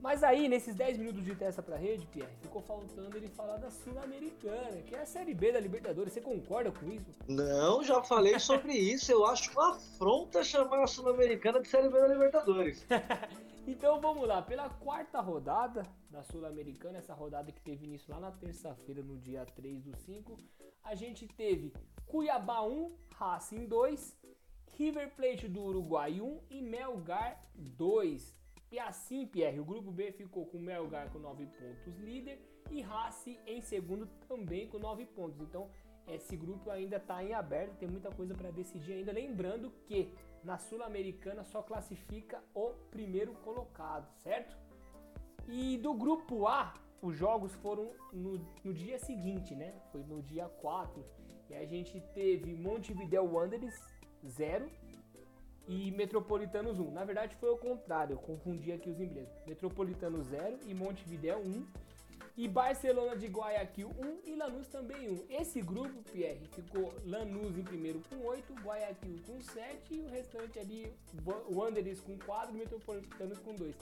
[0.00, 3.70] Mas aí, nesses 10 minutos de testa pra rede, Pierre, ficou faltando ele falar da
[3.70, 6.12] Sul-Americana, que é a Série B da Libertadores.
[6.12, 7.10] Você concorda com isso?
[7.26, 9.10] Não, já falei sobre isso.
[9.10, 12.86] Eu acho uma afronta chamar a Sul-Americana de Série B da Libertadores.
[13.68, 18.30] Então vamos lá, pela quarta rodada da Sul-Americana, essa rodada que teve início lá na
[18.30, 20.38] terça-feira, no dia 3 do 5,
[20.84, 21.72] a gente teve
[22.06, 24.16] Cuiabá 1, Racing 2,
[24.78, 28.36] River Plate do Uruguai 1 e Melgar 2.
[28.70, 32.38] E assim, Pierre, o grupo B ficou com Melgar com 9 pontos líder
[32.70, 35.40] e Racing em segundo também com 9 pontos.
[35.40, 35.70] Então,
[36.06, 39.12] esse grupo ainda está em aberto, tem muita coisa para decidir ainda.
[39.12, 40.12] Lembrando que
[40.44, 44.56] na Sul-Americana só classifica o primeiro colocado, certo?
[45.48, 49.74] E do grupo A, os jogos foram no, no dia seguinte, né?
[49.90, 51.02] Foi no dia 4.
[51.48, 53.95] E a gente teve Montevideo Wanderers
[54.28, 54.68] 0
[55.68, 56.90] e Metropolitanos 1.
[56.92, 59.32] Na verdade foi o contrário, eu confundi aqui os ingleses.
[59.46, 61.66] Metropolitanos 0 e Montevideo 1.
[62.38, 63.88] E Barcelona de Guayaquil
[64.26, 65.24] 1 e Lanús também 1.
[65.30, 70.58] Esse grupo, Pierre, ficou Lanús em primeiro com 8, Guayaquil com 7 e o restante
[70.58, 70.92] ali,
[71.24, 73.74] Wa- Wanderers com 4 e Metropolitanos com 2.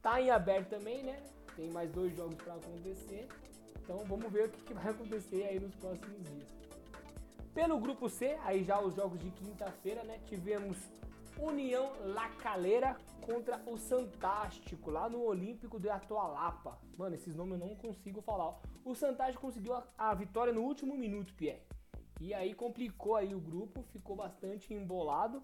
[0.00, 1.22] Tá em aberto também, né?
[1.54, 3.28] Tem mais dois jogos para acontecer.
[3.82, 6.48] Então vamos ver o que, que vai acontecer aí nos próximos dias.
[7.54, 10.20] Pelo grupo C, aí já os jogos de quinta-feira, né?
[10.26, 10.78] Tivemos
[11.36, 16.78] União La Calera contra o Santástico, lá no Olímpico de Atoalapa.
[16.96, 18.60] Mano, esses nomes eu não consigo falar.
[18.84, 21.62] O Santástico conseguiu a, a vitória no último minuto, Pierre.
[22.20, 25.42] E aí complicou aí o grupo, ficou bastante embolado.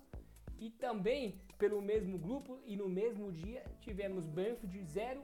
[0.58, 5.22] E também, pelo mesmo grupo e no mesmo dia, tivemos Banfield 0,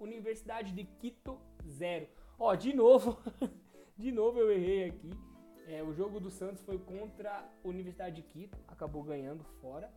[0.00, 2.08] Universidade de Quito 0.
[2.38, 3.18] Ó, de novo,
[3.96, 5.31] de novo eu errei aqui.
[5.68, 9.90] É, o jogo do Santos foi contra a Universidade de Quito, acabou ganhando fora.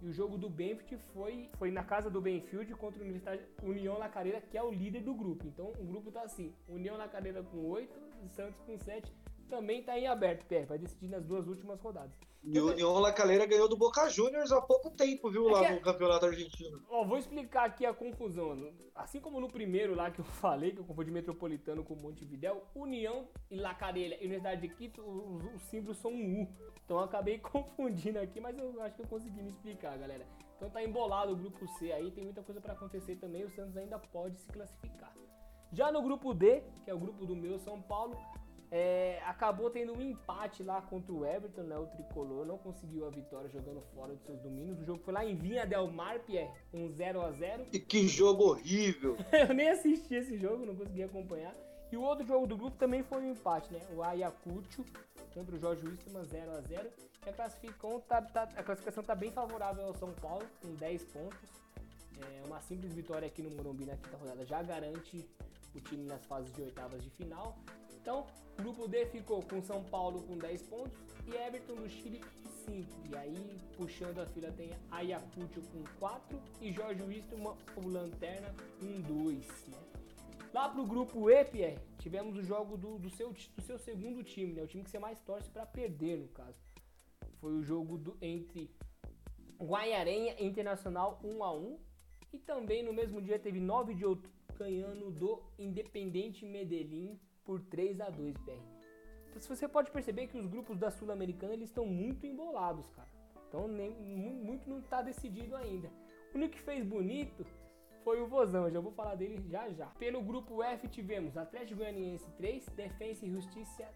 [0.00, 3.96] E o jogo do Benfield foi, foi na casa do Benfield contra a Universidade União
[3.98, 5.46] La Calera, que é o líder do grupo.
[5.46, 7.92] Então o grupo tá assim: União La Calera com 8,
[8.28, 9.12] Santos com 7.
[9.52, 10.64] Também tá em aberto, Pierre.
[10.64, 12.18] Vai decidir nas duas últimas rodadas.
[12.42, 15.58] E o União La Calera ganhou do Boca Juniors há pouco tempo, viu, É lá
[15.60, 16.82] que é- no Campeonato Argentino.
[16.88, 18.72] Ó, vou explicar aqui a confusão.
[18.94, 23.28] Assim como no primeiro lá que eu falei, que eu confundi Metropolitano com Montevidéu, União
[23.50, 26.48] e La Calera e Universidade de Quito, os, os símbolos são um U.
[26.82, 30.26] Então eu acabei confundindo aqui, mas eu acho que eu consegui me explicar, galera.
[30.56, 33.76] Então tá embolado o grupo C aí, tem muita coisa pra acontecer também, o Santos
[33.76, 35.12] ainda pode se classificar.
[35.70, 38.14] Já no grupo D, que é o grupo do meu São Paulo,
[38.74, 41.76] é, acabou tendo um empate lá contra o Everton, né?
[41.76, 44.80] O tricolor não conseguiu a vitória jogando fora dos seus domínios.
[44.80, 48.08] O jogo foi lá em Vinha Del Mar, Pierre, um 0 a 0 E que
[48.08, 49.18] jogo horrível.
[49.30, 51.54] Eu nem assisti esse jogo, não consegui acompanhar.
[51.92, 53.80] E o outro jogo do grupo também foi um empate, né?
[53.94, 54.82] O Ayacucho
[55.34, 56.90] contra o Jorge Wilstermann 0 a 0
[57.26, 61.04] E a classificação tá, tá- a classificação tá bem favorável ao São Paulo, com 10
[61.04, 61.38] pontos.
[62.22, 65.28] É, uma simples vitória aqui no Morumbi na quinta rodada já garante
[65.74, 67.54] o time nas fases de oitavas de final.
[68.02, 72.50] Então, grupo D ficou com São Paulo com 10 pontos e Everton do Chile com
[72.50, 72.88] 5.
[73.08, 79.00] E aí, puxando a fila, tem Ayacucho com 4 e Jorge Wilstermann, o Lanterna, com
[79.02, 79.68] 2.
[79.68, 79.78] Né?
[80.52, 84.52] Lá pro grupo E, Pierre, tivemos o jogo do, do seu, do seu segundo time,
[84.52, 84.62] né?
[84.62, 86.58] O time que você mais torce para perder, no caso.
[87.40, 88.68] Foi o jogo do, entre
[89.60, 91.78] Guaiarenha Internacional 1 a 1
[92.32, 98.00] E também no mesmo dia teve 9 de outubro ganhando do Independente Medellín por 3
[98.00, 98.52] a 2 PR.
[99.28, 103.08] Então, se você pode perceber que os grupos da Sul-Americana estão muito embolados, cara.
[103.48, 105.90] Então nem, mu- muito não está decidido ainda.
[106.32, 107.44] O único que fez bonito
[108.02, 109.86] foi o Vozão, já vou falar dele já já.
[109.98, 113.86] Pelo grupo F tivemos Atlético Goianiense 3, Defensa e Justiça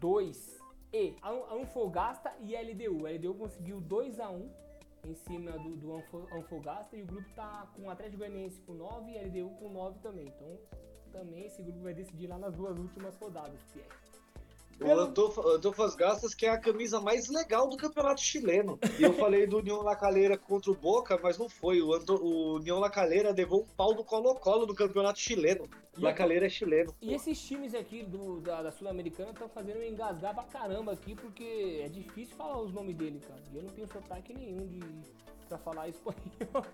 [0.00, 0.58] 2
[0.92, 3.06] e An- Anfogasta e LDU.
[3.06, 4.50] A LDU conseguiu 2 a 1
[5.06, 9.10] em cima do, do Anfo- Anfogasta e o grupo tá com Atlético Goianiense com 9
[9.12, 10.26] e LDU com 9 também.
[10.28, 10.58] Então
[11.14, 13.88] também esse grupo vai decidir lá nas duas últimas rodadas, Pierre.
[14.80, 14.90] O
[15.54, 18.76] Antofas Gastas, que é a camisa mais legal do campeonato chileno.
[18.98, 21.80] E eu falei do União La Calera contra o Boca, mas não foi.
[21.80, 25.68] O, Anto- o União La Calera levou um pau do Colo-Colo no campeonato chileno.
[25.96, 26.92] E La a- Calera é chileno.
[27.00, 31.14] E esses times aqui do, da, da Sul-Americana estão fazendo eu engasgar pra caramba aqui,
[31.14, 33.40] porque é difícil falar os nomes dele, cara.
[33.52, 34.80] E eu não tenho sotaque nenhum de,
[35.48, 36.66] pra falar espanhol.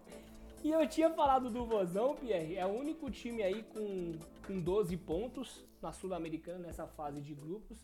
[0.63, 4.13] E eu tinha falado do Vozão, Pierre, é o único time aí com,
[4.47, 7.79] com 12 pontos na Sul-Americana nessa fase de grupos.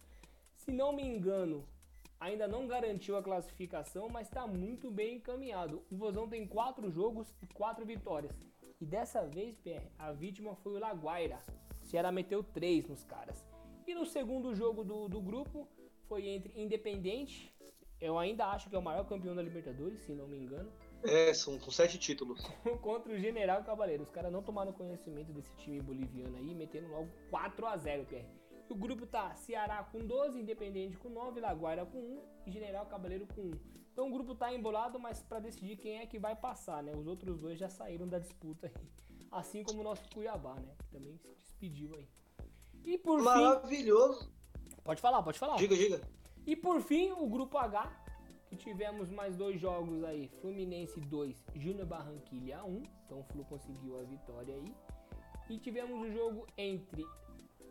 [0.54, 1.66] Se não me engano,
[2.20, 5.82] ainda não garantiu a classificação, mas está muito bem encaminhado.
[5.90, 8.38] O Vozão tem 4 jogos e 4 vitórias.
[8.78, 11.40] E dessa vez, Pierre, a vítima foi o Laguaira.
[11.82, 13.42] O Ceará meteu 3 nos caras.
[13.86, 15.66] E no segundo jogo do, do grupo
[16.08, 17.50] foi entre Independente,
[17.98, 20.70] eu ainda acho que é o maior campeão da Libertadores, se não me engano,
[21.04, 22.40] É, são com sete títulos.
[22.82, 24.02] contra o General Cavaleiro.
[24.02, 28.26] Os caras não tomaram conhecimento desse time boliviano aí, metendo logo 4 a 0 Pierre.
[28.68, 33.26] O grupo tá Ceará com 12, Independente com 9, Laguaira com 1 e General Cavaleiro
[33.34, 33.50] com 1.
[33.92, 36.92] Então o grupo tá embolado, mas para decidir quem é que vai passar, né?
[36.94, 38.74] Os outros dois já saíram da disputa aí.
[39.30, 40.74] Assim como o nosso Cuiabá, né?
[40.78, 42.08] Que também se despediu aí.
[42.84, 43.24] E por fim.
[43.24, 44.30] Maravilhoso.
[44.84, 45.56] Pode falar, pode falar.
[45.56, 46.00] Diga, diga.
[46.46, 47.90] E por fim, o grupo H,
[48.56, 54.02] tivemos mais dois jogos aí, Fluminense 2, Júnior Barranquilha 1, então o Flu conseguiu a
[54.02, 54.74] vitória aí.
[55.48, 57.04] E tivemos o jogo entre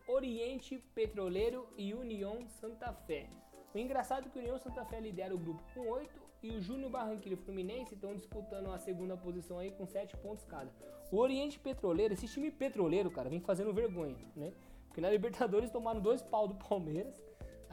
[0.08, 3.28] Oriente Petroleiro e União Santa Fé.
[3.74, 6.10] O engraçado é que o União Santa Fé lidera o grupo com 8
[6.44, 10.16] e o Júnior Barranquilha e o Fluminense estão disputando a segunda posição aí com 7
[10.18, 10.72] pontos cada.
[11.12, 14.54] O Oriente Petroleiro, esse time petroleiro, cara, vem fazendo vergonha, né?
[14.88, 17.22] Porque na Libertadores tomaram dois pau do Palmeiras.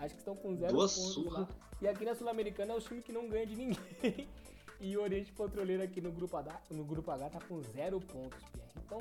[0.02, 1.48] Acho que estão com zero Duas pontos lá.
[1.80, 4.28] E aqui na Sul-Americana é o time que não ganha de ninguém.
[4.80, 8.42] e o Oriente Petroleiro aqui no grupo, H, no grupo H tá com zero pontos,
[8.50, 8.70] Pierre.
[8.84, 9.00] Então,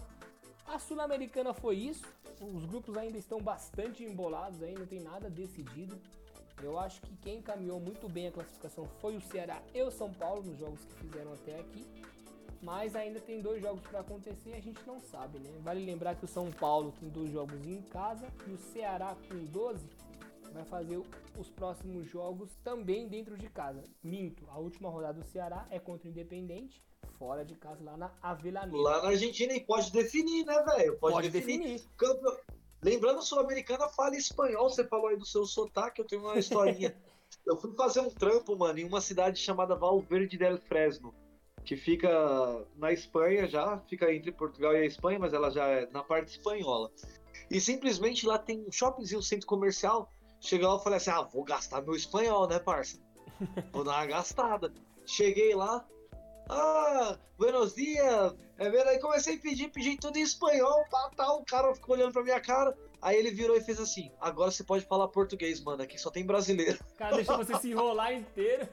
[0.67, 2.05] a Sul-Americana foi isso.
[2.39, 5.99] Os grupos ainda estão bastante embolados aí, não tem nada decidido.
[6.61, 10.13] Eu acho que quem caminhou muito bem a classificação foi o Ceará e o São
[10.13, 11.83] Paulo nos jogos que fizeram até aqui.
[12.61, 15.49] Mas ainda tem dois jogos para acontecer e a gente não sabe, né?
[15.63, 19.43] Vale lembrar que o São Paulo tem dois jogos em casa e o Ceará com
[19.45, 20.00] 12
[20.51, 21.01] vai fazer
[21.37, 23.83] os próximos jogos também dentro de casa.
[24.03, 26.81] Minto, a última rodada do Ceará é contra o Independente,
[27.17, 28.77] fora de casa, lá na Avellaneda.
[28.77, 30.97] Lá na Argentina e pode definir, né, velho?
[30.97, 31.79] Pode, Pode definir.
[31.79, 31.89] definir.
[31.97, 32.41] Campe-
[32.83, 34.69] Lembrando, Sul-Americana fala espanhol.
[34.69, 36.95] Você falou aí do seu sotaque, eu tenho uma historinha.
[37.45, 41.13] eu fui fazer um trampo, mano, em uma cidade chamada Valverde del Fresno,
[41.63, 42.09] que fica
[42.75, 46.29] na Espanha já, fica entre Portugal e a Espanha, mas ela já é na parte
[46.29, 46.91] espanhola.
[47.51, 50.11] E simplesmente lá tem um shoppingzinho, um centro comercial.
[50.41, 52.97] Cheguei lá e falei assim: ah, vou gastar meu espanhol, né, parça?
[53.71, 54.71] Vou dar uma gastada.
[55.05, 55.83] Cheguei lá,
[56.49, 58.33] Ah, buenos dias.
[58.57, 58.99] É verdade.
[58.99, 61.39] Comecei a pedir, pedir tudo em espanhol, pá, tal.
[61.39, 62.77] O cara ficou olhando pra minha cara.
[63.01, 65.81] Aí ele virou e fez assim: agora você pode falar português, mano.
[65.81, 66.77] Aqui só tem brasileiro.
[66.93, 68.67] O cara deixou você se enrolar inteiro.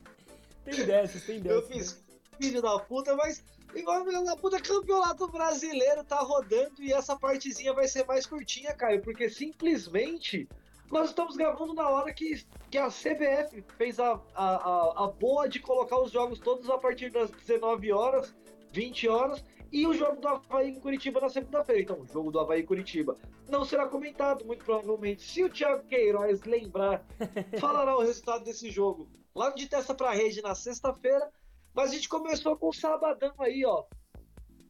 [0.64, 1.58] tem dessas, tem dessas.
[1.58, 2.04] Eu fiz
[2.40, 3.42] filho da puta, mas
[3.74, 8.74] igual filho da puta, campeonato brasileiro tá rodando e essa partezinha vai ser mais curtinha,
[8.74, 10.48] Caio, porque simplesmente
[10.90, 15.48] nós estamos gravando na hora que, que a CBF fez a, a, a, a boa
[15.48, 18.34] de colocar os jogos todos a partir das 19 horas,
[18.72, 21.82] 20 horas, e o jogo do Havaí em Curitiba na segunda-feira.
[21.82, 23.16] Então, o jogo do Havaí em Curitiba
[23.48, 25.22] não será comentado, muito provavelmente.
[25.22, 27.04] Se o Thiago Queiroz lembrar,
[27.58, 31.30] falará o resultado desse jogo lá de testa pra rede na sexta-feira.
[31.74, 33.84] Mas a gente começou com o sabadão aí, ó.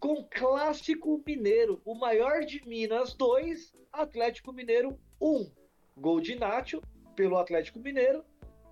[0.01, 5.66] Com Clássico Mineiro, o maior de Minas 2, Atlético Mineiro 1.
[5.99, 6.83] Gol de Nacho
[7.15, 8.25] pelo Atlético Mineiro.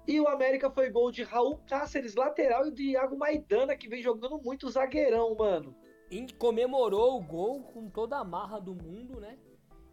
[0.07, 4.03] E o América foi gol de Raul Cáceres, lateral, e do Iago Maidana, que vem
[4.03, 5.75] jogando muito zagueirão, mano.
[6.11, 9.39] E comemorou o gol com toda a marra do mundo, né?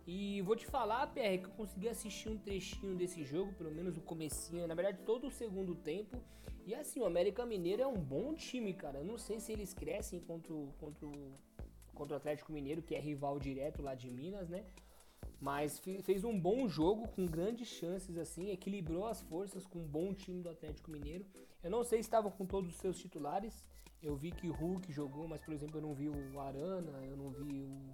[0.06, 3.96] E vou te falar, PR, que eu consegui assistir um trechinho desse jogo, pelo menos
[3.96, 6.22] o comecinho, na verdade todo o segundo tempo.
[6.65, 9.00] E assim, o América Mineiro é um bom time, cara.
[9.00, 11.08] Eu não sei se eles crescem contra contra
[11.94, 14.65] contra o Atlético Mineiro, que é rival direto lá de Minas, né?
[15.41, 20.13] Mas fez um bom jogo com grandes chances assim, equilibrou as forças com um bom
[20.13, 21.25] time do Atlético Mineiro.
[21.63, 23.65] Eu não sei se estava com todos os seus titulares.
[24.04, 27.17] Eu vi que o Hulk jogou, mas por exemplo, eu não vi o Arana, eu
[27.17, 27.91] não vi o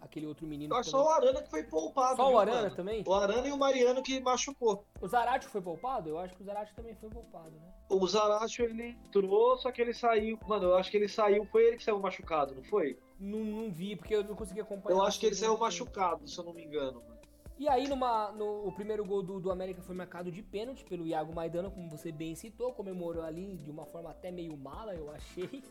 [0.00, 0.72] aquele outro menino.
[0.74, 2.16] Eu acho só o Arana que foi poupado.
[2.16, 2.76] Só viu, o Arana mano?
[2.76, 3.04] também?
[3.06, 4.84] O Arana e o Mariano que machucou.
[5.00, 6.08] O Zarate foi poupado?
[6.08, 7.72] Eu acho que o Zarate também foi poupado, né?
[7.90, 10.38] O Zaracho ele entrou, só que ele saiu.
[10.46, 11.44] Mano, eu acho que ele saiu.
[11.46, 12.98] Foi ele que saiu machucado, não foi?
[13.18, 14.98] Não, não vi, porque eu não consegui acompanhar.
[14.98, 17.16] Eu acho que ele saiu machucado, se eu não me engano, mano.
[17.58, 21.06] E aí, numa, no, o primeiro gol do, do América foi marcado de pênalti pelo
[21.06, 25.10] Iago Maidana, como você bem citou, comemorou ali de uma forma até meio mala, eu
[25.10, 25.62] achei.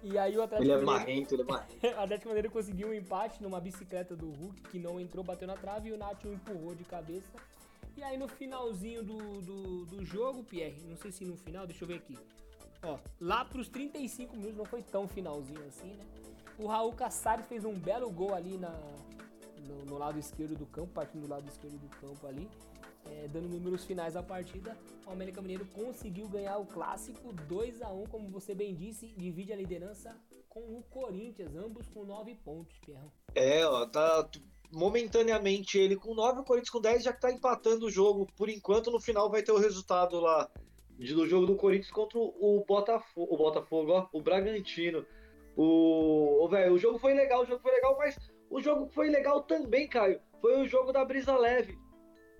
[0.00, 1.86] E aí o Atlético Ele é marrento, ele é marrento.
[1.86, 5.56] o Atlético Mineiro conseguiu um empate numa bicicleta do Hulk, que não entrou, bateu na
[5.56, 7.36] trave e o Nacho empurrou de cabeça.
[7.96, 11.84] E aí no finalzinho do, do, do jogo, Pierre, não sei se no final, deixa
[11.84, 12.16] eu ver aqui.
[12.82, 16.04] Ó, lá pros 35 minutos, não foi tão finalzinho assim, né?
[16.58, 18.72] O Raul Casares fez um belo gol ali na,
[19.66, 22.48] no, no lado esquerdo do campo, partindo do lado esquerdo do campo ali.
[23.10, 27.90] é, dando números finais à partida, o América Mineiro conseguiu ganhar o clássico 2 a
[27.90, 30.16] 1 como você bem disse, divide a liderança
[30.48, 33.10] com o Corinthians, ambos com 9 pontos, Pierrão.
[33.34, 34.28] É, ó, tá
[34.72, 38.26] momentaneamente ele com 9, o Corinthians com 10 já que tá empatando o jogo.
[38.36, 40.48] Por enquanto, no final vai ter o resultado lá
[40.96, 45.04] do jogo do Corinthians contra o Botafogo, o Botafogo, ó, o Bragantino.
[45.56, 48.16] O, o velho, o jogo foi legal, o jogo foi legal, mas
[48.50, 51.78] o jogo foi legal também, Caio, foi o jogo da Brisa Leve.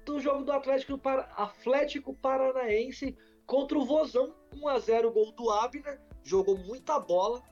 [0.05, 5.50] Do jogo do Atlético, Para- Atlético Paranaense contra o Vozão, 1 a 0 gol do
[5.50, 7.42] Abner, jogou muita bola,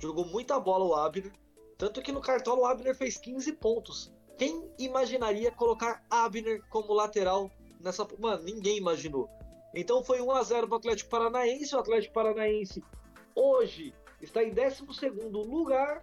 [0.00, 1.32] jogou muita bola o Abner.
[1.78, 4.12] Tanto que no Cartola o Abner fez 15 pontos.
[4.38, 8.06] Quem imaginaria colocar Abner como lateral nessa.
[8.18, 9.28] Mano, ninguém imaginou.
[9.74, 11.74] Então foi 1x0 pro Atlético Paranaense.
[11.74, 12.82] O Atlético Paranaense
[13.34, 14.82] hoje está em 12
[15.48, 16.02] lugar.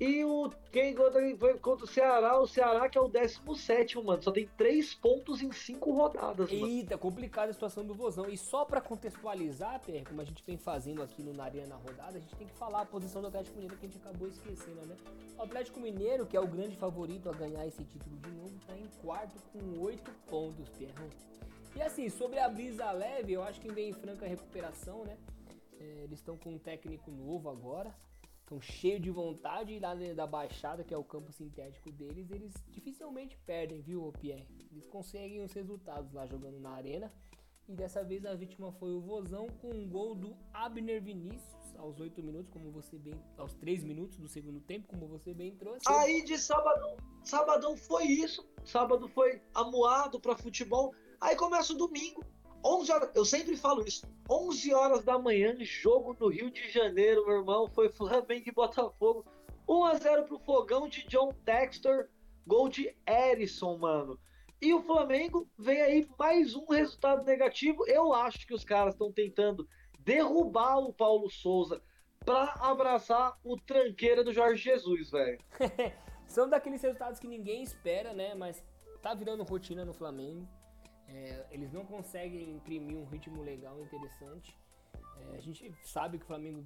[0.00, 0.96] E o quem
[1.38, 4.20] foi contra o Ceará, o Ceará que é o 17, mano.
[4.20, 6.66] Só tem 3 pontos em 5 rodadas, mano.
[6.66, 8.28] Eita, complicada a situação do Vozão.
[8.28, 12.20] E só pra contextualizar, como a gente vem fazendo aqui no Naria na rodada, a
[12.20, 14.96] gente tem que falar a posição do Atlético Mineiro que a gente acabou esquecendo, né?
[15.38, 18.76] O Atlético Mineiro, que é o grande favorito a ganhar esse título de novo, tá
[18.76, 21.08] em quarto com 8 pontos, Pierrão.
[21.76, 25.16] E assim, sobre a brisa leve, eu acho que vem em franca recuperação, né?
[25.82, 27.94] É, eles estão com um técnico novo agora.
[28.40, 32.52] Estão cheios de vontade e lá da Baixada, que é o campo sintético deles, eles
[32.68, 34.46] dificilmente perdem, viu, Pierre?
[34.70, 37.12] Eles conseguem os resultados lá jogando na arena.
[37.68, 41.98] E dessa vez a vítima foi o Vozão com um gol do Abner Vinícius aos
[41.98, 43.14] 8 minutos, como você bem.
[43.36, 45.88] aos 3 minutos do segundo tempo, como você bem trouxe.
[45.88, 48.46] Aí de sabadão, sabadão foi isso.
[48.64, 50.94] Sábado foi amuado pra futebol.
[51.20, 52.24] Aí começa o domingo.
[52.64, 54.06] 11 horas, eu sempre falo isso.
[54.30, 57.68] 11 horas da manhã, jogo no Rio de Janeiro, meu irmão.
[57.68, 59.24] Foi Flamengo e Botafogo.
[59.68, 62.08] 1 a 0 pro Fogão de John Textor.
[62.46, 64.18] Gol de Erisson, mano.
[64.60, 67.84] E o Flamengo vem aí mais um resultado negativo.
[67.86, 71.82] Eu acho que os caras estão tentando derrubar o Paulo Souza
[72.24, 75.38] pra abraçar o tranqueira do Jorge Jesus, velho.
[76.26, 78.34] São daqueles resultados que ninguém espera, né?
[78.34, 78.64] Mas
[79.02, 80.48] tá virando rotina no Flamengo.
[81.14, 84.56] É, eles não conseguem imprimir um ritmo legal, interessante.
[85.18, 86.64] É, a gente sabe que o Flamengo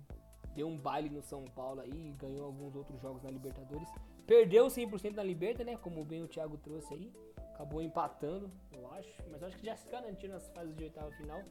[0.55, 3.89] deu um baile no São Paulo aí, ganhou alguns outros jogos na Libertadores.
[4.27, 5.77] Perdeu 100% na Liberta, né?
[5.77, 7.13] Como bem o Thiago trouxe aí.
[7.55, 9.11] Acabou empatando, eu acho.
[9.31, 11.43] Mas eu acho que já se garantiu nas fases de oitava final.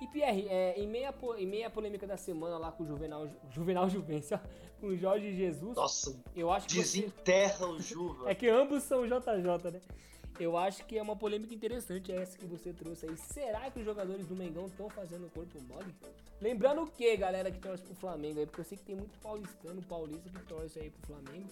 [0.00, 3.88] E Pierre, é, em, meia, em meia polêmica da semana lá com o Juvenal, Juvenal
[3.88, 4.40] Juvencio,
[4.80, 8.28] com o Jorge Jesus, Nossa, eu acho que você, desenterra o Juva.
[8.28, 9.80] é que ambos são JJ, né?
[10.38, 13.16] Eu acho que é uma polêmica interessante essa que você trouxe aí.
[13.16, 15.94] Será que os jogadores do Mengão estão fazendo corpo mole?
[16.40, 18.46] Lembrando o que, galera que torce pro Flamengo aí?
[18.46, 21.48] Porque eu sei que tem muito paulistano, paulista que torce aí pro Flamengo.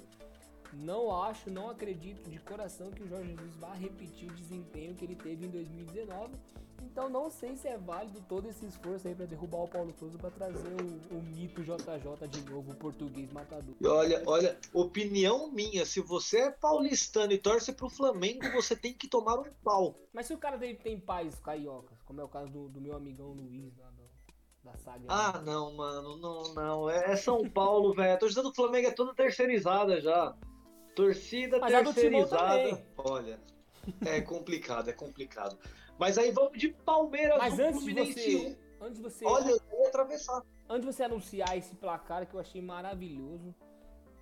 [0.72, 5.04] Não acho, não acredito de coração que o Jorge Jesus vá repetir o desempenho que
[5.04, 6.34] ele teve em 2019.
[6.84, 10.18] Então não sei se é válido todo esse esforço aí pra derrubar o Paulo Souza
[10.18, 13.74] pra trazer o, o mito JJ de novo, o português matador.
[13.80, 18.92] E olha, olha, opinião minha, se você é paulistano e torce pro Flamengo, você tem
[18.92, 19.94] que tomar um pau.
[20.12, 22.94] Mas se o cara tem, tem pais cariocas, como é o caso do, do meu
[22.94, 24.02] amigão Luiz, lá do-
[24.62, 25.04] da saga.
[25.08, 26.90] Ah, não, mano, não, não.
[26.90, 28.14] É São Paulo, velho.
[28.14, 30.36] A torcida do Flamengo é toda terceirizada já.
[30.94, 32.86] Torcida Mas terceirizada.
[32.98, 33.40] Olha,
[34.06, 35.58] é complicado, é complicado.
[35.98, 38.12] Mas aí vamos de Palmeiras Mas antes de Fluminense.
[38.12, 38.58] você.
[38.80, 39.24] Antes de você.
[39.24, 40.42] Olha, eu ia atravessar.
[40.68, 43.54] Antes de você anunciar esse placar que eu achei maravilhoso.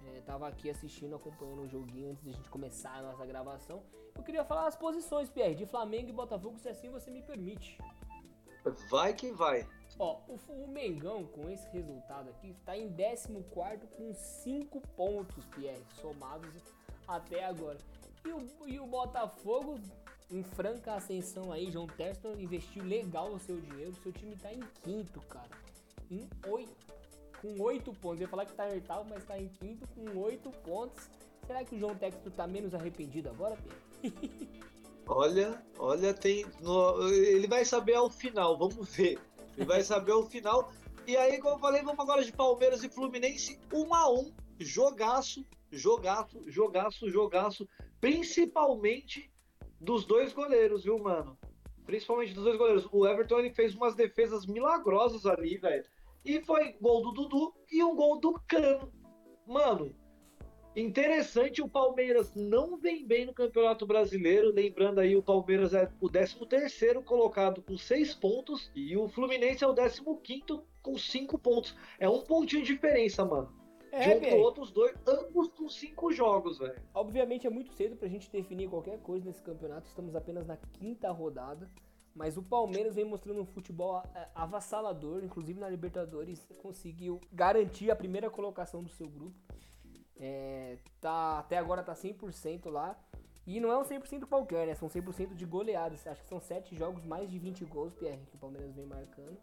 [0.07, 3.83] é, tava aqui assistindo, acompanhando o joguinho antes da gente começar a nossa gravação.
[4.17, 7.79] Eu queria falar as posições, Pierre, de Flamengo e Botafogo, se assim você me permite.
[8.91, 9.67] Vai que vai.
[9.99, 15.83] Ó, o, o Mengão, com esse resultado aqui, está em 14 com 5 pontos, Pierre,
[16.01, 16.63] somados
[17.07, 17.79] até agora.
[18.25, 19.79] E o, e o Botafogo,
[20.31, 23.95] em franca ascensão aí, João Teston investiu legal o seu dinheiro.
[24.03, 25.51] Seu time tá em quinto, cara.
[26.11, 26.91] Em oito.
[27.41, 28.21] Com 8 pontos.
[28.21, 31.09] Eu ia falar que tá em oitavo, mas tá em quinto com 8 pontos.
[31.47, 34.61] Será que o João Texto tá menos arrependido agora, Pierre?
[35.12, 36.47] Olha, olha, tem.
[36.61, 39.18] no- ele vai saber ao final, vamos ver.
[39.57, 40.71] Ele vai saber ao final.
[41.05, 45.45] E aí, como eu falei, vamos agora de Palmeiras e Fluminense, um a um, jogaço,
[45.73, 47.68] jogaço, jogaço, jogaço,
[48.01, 49.31] principalmente
[49.81, 51.39] dos dois goleiros, viu, mano?
[51.85, 52.89] Principalmente dos dois goleiros.
[52.93, 55.85] O Everton ele fez umas defesas milagrosas ali, velho.
[56.25, 58.93] E foi gol do Dudu e um gol do Cano.
[59.47, 59.95] Mano,
[60.77, 64.53] Interessante, o Palmeiras não vem bem no Campeonato Brasileiro.
[64.53, 69.67] Lembrando aí, o Palmeiras é o 13º colocado com 6 pontos e o Fluminense é
[69.67, 71.77] o 15º com 5 pontos.
[71.99, 73.60] É um pontinho de diferença, mano.
[73.91, 76.80] De um pro outro, os dois, ambos com 5 jogos, velho.
[76.95, 79.86] Obviamente é muito cedo pra gente definir qualquer coisa nesse campeonato.
[79.88, 81.68] Estamos apenas na quinta rodada.
[82.12, 87.95] Mas o Palmeiras vem mostrando um futebol a- avassalador, inclusive na Libertadores conseguiu garantir a
[87.97, 89.36] primeira colocação do seu grupo.
[90.18, 92.99] É, tá, até agora tá 100% lá.
[93.47, 94.74] E não é um 100% qualquer, né?
[94.74, 96.07] São 100% de goleadas.
[96.07, 99.38] Acho que são 7 jogos, mais de 20 gols, Pierre, que o Palmeiras vem marcando.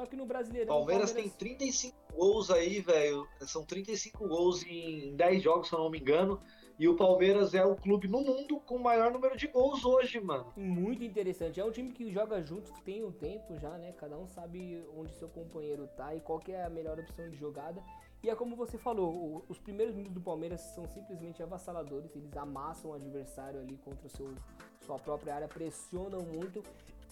[0.00, 0.74] Só que no Brasileirão.
[0.74, 3.28] o Palmeiras tem 35 gols aí, velho.
[3.42, 6.40] São 35 gols em 10 jogos, se eu não me engano.
[6.78, 10.18] E o Palmeiras é o clube no mundo com o maior número de gols hoje,
[10.18, 10.54] mano.
[10.56, 11.60] Muito interessante.
[11.60, 13.92] É um time que joga junto tem um tempo já, né?
[13.92, 17.36] Cada um sabe onde seu companheiro tá e qual que é a melhor opção de
[17.36, 17.84] jogada.
[18.22, 22.16] E é como você falou, os primeiros minutos do Palmeiras são simplesmente avassaladores.
[22.16, 24.32] Eles amassam o adversário ali contra o seu,
[24.80, 26.62] sua própria área, pressionam muito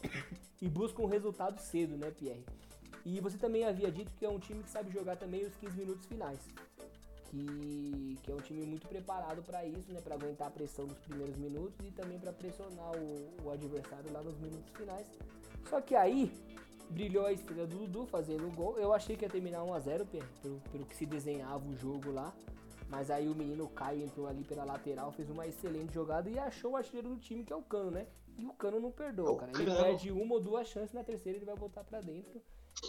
[0.62, 2.42] e buscam resultado cedo, né, Pierre?
[3.04, 5.76] E você também havia dito que é um time que sabe jogar também os 15
[5.76, 6.38] minutos finais.
[7.30, 10.00] Que, que é um time muito preparado para isso, né?
[10.00, 14.22] Para aguentar a pressão dos primeiros minutos e também para pressionar o, o adversário lá
[14.22, 15.06] nos minutos finais.
[15.68, 16.32] Só que aí
[16.90, 18.78] brilhou a estrela do Dudu fazendo o gol.
[18.78, 22.32] Eu achei que ia terminar 1x0 Pierre, pelo, pelo que se desenhava o jogo lá.
[22.88, 26.72] Mas aí o menino Caio entrou ali pela lateral, fez uma excelente jogada e achou
[26.72, 28.06] o artilheiro do time, que é o Cano, né?
[28.38, 29.52] E o Cano não perdoa, O cara.
[29.54, 32.40] Ele perde uma ou duas chances, na terceira ele vai voltar pra dentro.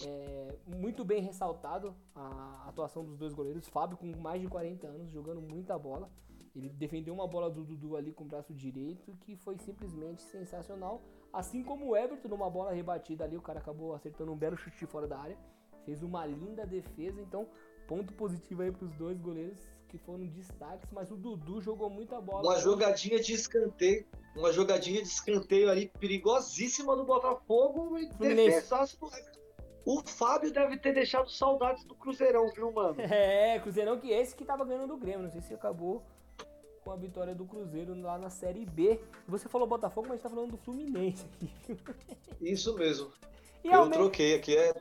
[0.05, 3.67] É, muito bem ressaltado a atuação dos dois goleiros.
[3.67, 6.09] Fábio com mais de 40 anos, jogando muita bola.
[6.55, 11.01] Ele defendeu uma bola do Dudu ali com o braço direito, que foi simplesmente sensacional.
[11.31, 14.85] Assim como o Everton, numa bola rebatida ali, o cara acabou acertando um belo chute
[14.85, 15.37] fora da área.
[15.85, 17.47] Fez uma linda defesa, então
[17.87, 22.43] ponto positivo aí pros dois goleiros que foram destaques, mas o Dudu jogou muita bola.
[22.43, 24.05] Uma jogadinha de escanteio.
[24.35, 28.55] Uma jogadinha de escanteio ali perigosíssima do Botafogo e Fluminense.
[28.55, 29.38] defesaço do Everton.
[29.91, 32.95] O Fábio deve ter deixado saudades do Cruzeirão, viu, mano?
[33.01, 35.23] É, Cruzeirão que esse que tava ganhando do Grêmio.
[35.23, 36.03] Não sei se acabou
[36.83, 39.01] com a vitória do Cruzeiro lá na Série B.
[39.27, 41.51] Você falou Botafogo, mas a gente tá falando do Fluminense aqui?
[42.39, 43.11] Isso mesmo.
[43.63, 44.73] E, Eu me- troquei aqui, é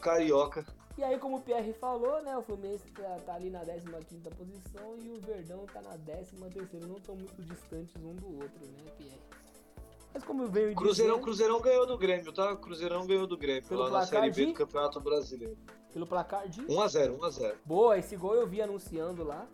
[0.00, 0.64] carioca.
[0.96, 2.36] e aí, como o Pierre falou, né?
[2.36, 6.36] O Fluminense tá, tá ali na 15 posição e o Verdão tá na 13
[6.86, 9.41] Não estão muito distantes um do outro, né, Pierre?
[10.12, 12.56] Mas como eu venho Cruzeirão, dizendo, Cruzeirão ganhou do Grêmio, tá?
[12.56, 14.46] Cruzeirão ganhou do Grêmio Pelo lá na Série B de?
[14.46, 15.56] do Campeonato Brasileiro.
[15.92, 17.54] pelo placar de 1x0, 1x0.
[17.64, 19.46] Boa, esse gol eu vi anunciando lá.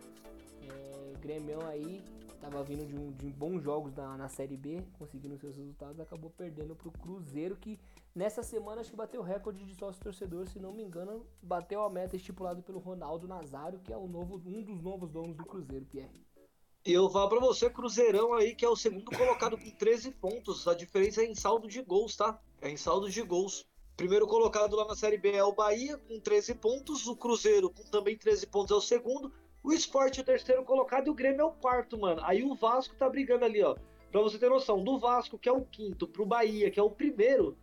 [0.61, 2.03] É, Grêmio aí
[2.41, 6.29] tava vindo de, um, de bons jogos na, na Série B, conseguindo seus resultados, acabou
[6.31, 7.79] perdendo pro Cruzeiro, que
[8.15, 11.81] Nessa semana acho que bateu o recorde de sócio torcedor, se não me engano, bateu
[11.83, 15.45] a meta estipulada pelo Ronaldo Nazário, que é o novo, um dos novos donos do
[15.45, 16.11] Cruzeiro, Pierre.
[16.85, 20.67] E eu falo pra você, Cruzeirão aí, que é o segundo colocado com 13 pontos.
[20.67, 22.39] A diferença é em saldo de gols, tá?
[22.61, 23.67] É em saldo de gols.
[23.97, 27.05] Primeiro colocado lá na Série B é o Bahia, com 13 pontos.
[27.05, 29.31] O Cruzeiro, com também 13 pontos, é o segundo.
[29.61, 32.21] O Sport é o terceiro colocado e o Grêmio é o quarto, mano.
[32.23, 33.75] Aí o Vasco tá brigando ali, ó.
[34.09, 36.89] Pra você ter noção, do Vasco, que é o quinto, pro Bahia, que é o
[36.89, 37.57] primeiro,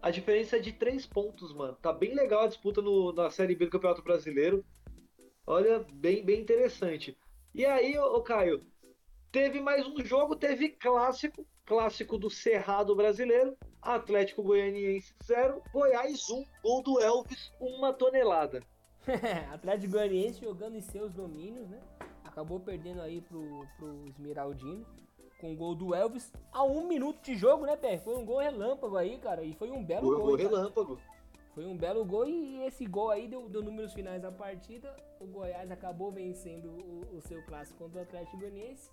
[0.00, 1.76] a diferença é de 3 pontos, mano.
[1.82, 4.64] Tá bem legal a disputa no, na Série B do Campeonato Brasileiro.
[5.44, 7.18] Olha, bem, bem interessante.
[7.56, 8.66] E aí, ô, ô Caio,
[9.32, 16.44] teve mais um jogo, teve clássico, clássico do Cerrado brasileiro, Atlético Goianiense 0, Goiás 1,
[16.62, 18.62] gol do Elvis, uma tonelada.
[19.50, 21.80] Atlético Goianiense jogando em seus domínios, né?
[22.22, 24.84] Acabou perdendo aí pro, pro Esmeraldino
[25.40, 27.96] com o gol do Elvis a um minuto de jogo, né, Pé?
[27.96, 30.26] Foi um gol relâmpago aí, cara, e foi um belo Gol, gol.
[30.26, 30.56] gol hein, cara?
[30.58, 31.00] relâmpago.
[31.54, 34.94] Foi um belo gol e esse gol aí deu, deu números finais da partida.
[35.20, 38.90] O Goiás acabou vencendo o, o seu clássico contra o Atlético Goianiense.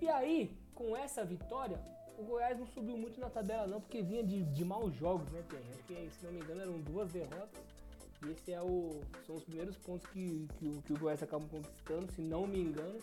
[0.00, 1.78] E aí, com essa vitória,
[2.16, 5.42] o Goiás não subiu muito na tabela não, porque vinha de, de maus jogos, né,
[5.48, 5.68] Pierre?
[5.70, 7.62] Acho que, se não me engano, eram duas derrotas.
[8.24, 11.48] E esse é o, são os primeiros pontos que, que, o, que o Goiás acabou
[11.48, 12.98] conquistando, se não me engano.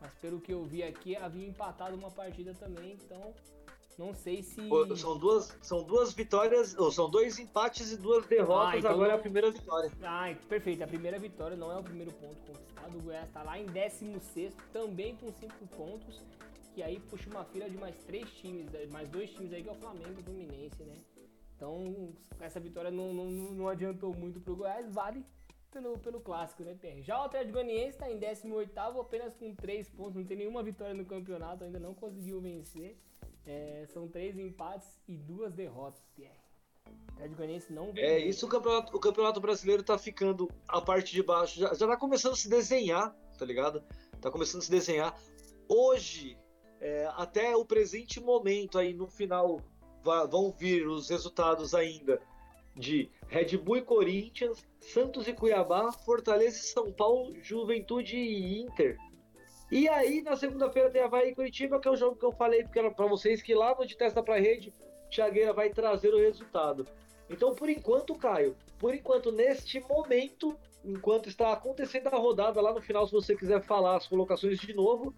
[0.00, 3.34] Mas pelo que eu vi aqui, havia empatado uma partida também, então
[3.98, 4.60] não sei se...
[4.96, 9.10] São duas, são duas vitórias, ou são dois empates e duas derrotas, Ah, então agora
[9.10, 9.90] é a não- primeira vitória.
[10.02, 10.82] Ah, perfeito.
[10.82, 12.98] A primeira vitória não é o primeiro ponto conquistado.
[12.98, 16.20] O Goiás está lá em 16, também com 5 pontos.
[16.74, 19.72] Que aí puxa uma fila de mais três times, mais dois times aí, que é
[19.72, 20.96] o Flamengo e o Fluminense, né?
[21.56, 25.24] Então, essa vitória não, não, não adiantou muito pro Goiás, vale
[25.70, 27.00] pelo, pelo clássico, né, PR?
[27.00, 30.94] Já o Atlético Goianiense está em 18 apenas com 3 pontos, não tem nenhuma vitória
[30.94, 32.96] no campeonato, ainda não conseguiu vencer.
[33.46, 36.22] É, são três empates e duas derrotas, PR.
[36.86, 38.28] O Atlético Goianiense não É, venceu.
[38.28, 41.96] isso o campeonato, o campeonato brasileiro tá ficando a parte de baixo, já, já tá
[41.96, 43.82] começando a se desenhar, tá ligado?
[44.20, 45.18] Tá começando a se desenhar.
[45.68, 46.38] Hoje,
[46.80, 49.60] é, até o presente momento aí, no final,
[50.30, 52.20] vão vir os resultados ainda
[52.76, 58.98] de Red Bull e Corinthians, Santos e Cuiabá, Fortaleza e São Paulo, Juventude e Inter.
[59.70, 62.64] E aí, na segunda-feira tem Havaí e Curitiba, que é o jogo que eu falei
[62.64, 64.72] pra vocês que lá no de testa pra rede,
[65.10, 66.86] Thiagueira vai trazer o resultado.
[67.28, 72.82] Então, por enquanto, Caio, por enquanto, neste momento, enquanto está acontecendo a rodada lá no
[72.82, 75.14] final, se você quiser falar as colocações de novo,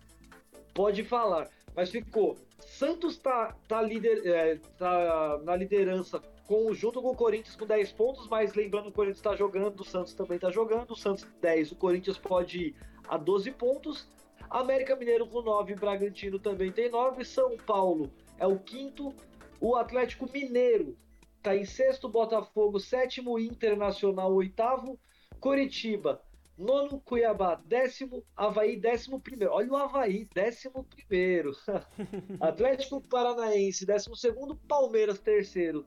[0.73, 1.51] pode falar.
[1.75, 2.37] Mas ficou.
[2.61, 7.93] Santos tá, tá, lider, é, tá na liderança com, junto com o Corinthians com 10
[7.93, 10.93] pontos, mas lembrando que o Corinthians está jogando, o Santos também está jogando.
[10.93, 12.75] O Santos 10, o Corinthians pode ir
[13.09, 14.09] a 12 pontos.
[14.51, 17.25] América Mineiro com 9, Bragantino também tem 9.
[17.25, 19.15] São Paulo é o quinto.
[19.61, 20.97] O Atlético Mineiro
[21.37, 24.99] está em sexto, Botafogo sétimo, Internacional oitavo,
[25.41, 26.21] Coritiba
[26.57, 29.53] nono, Cuiabá décimo, Havaí décimo primeiro.
[29.53, 31.53] Olha o Havaí, décimo primeiro.
[32.41, 35.85] Atlético Paranaense décimo segundo, Palmeiras terceiro,